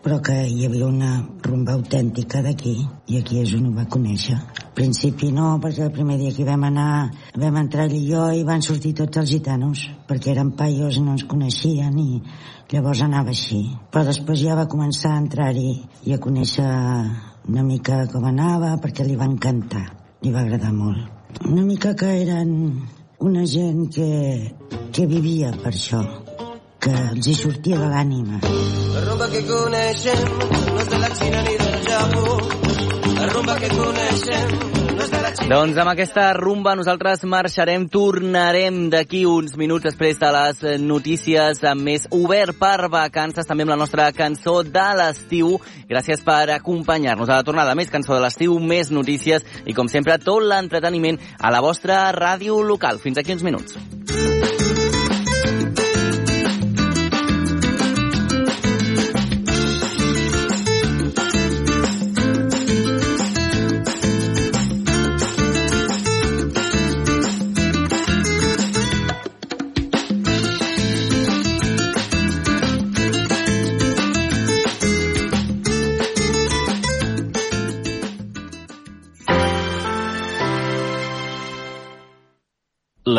[0.00, 1.10] però que hi havia una
[1.44, 2.72] rumba autèntica d'aquí
[3.12, 4.36] i aquí és on ho va conèixer.
[4.38, 8.24] Al principi no, perquè el primer dia que vam anar vam entrar ell i jo
[8.32, 12.22] i van sortir tots els gitanos perquè eren paios i no ens coneixien i
[12.72, 13.62] llavors anava així.
[13.92, 15.70] Però després ja va començar a entrar-hi
[16.08, 16.68] i a conèixer
[17.52, 19.88] una mica com anava perquè li va encantar
[20.24, 22.50] li va agradar molt una mica que eren
[23.18, 24.54] una gent que,
[24.92, 26.00] que vivia per això,
[26.80, 28.40] que els hi sortia de l'ànima.
[28.94, 32.38] La rumba que coneixem no és de la Xina ni del Japó.
[33.20, 34.89] La rumba que coneixem
[35.50, 41.86] Doncs amb aquesta rumba nosaltres marxarem, tornarem d'aquí uns minuts després de les notícies amb
[41.88, 45.56] més obert per vacances, també amb la nostra cançó de l'estiu.
[45.90, 47.74] Gràcies per acompanyar-nos a la tornada.
[47.74, 52.62] Més cançó de l'estiu, més notícies i, com sempre, tot l'entreteniment a la vostra ràdio
[52.62, 53.02] local.
[53.02, 53.74] Fins aquí uns minuts.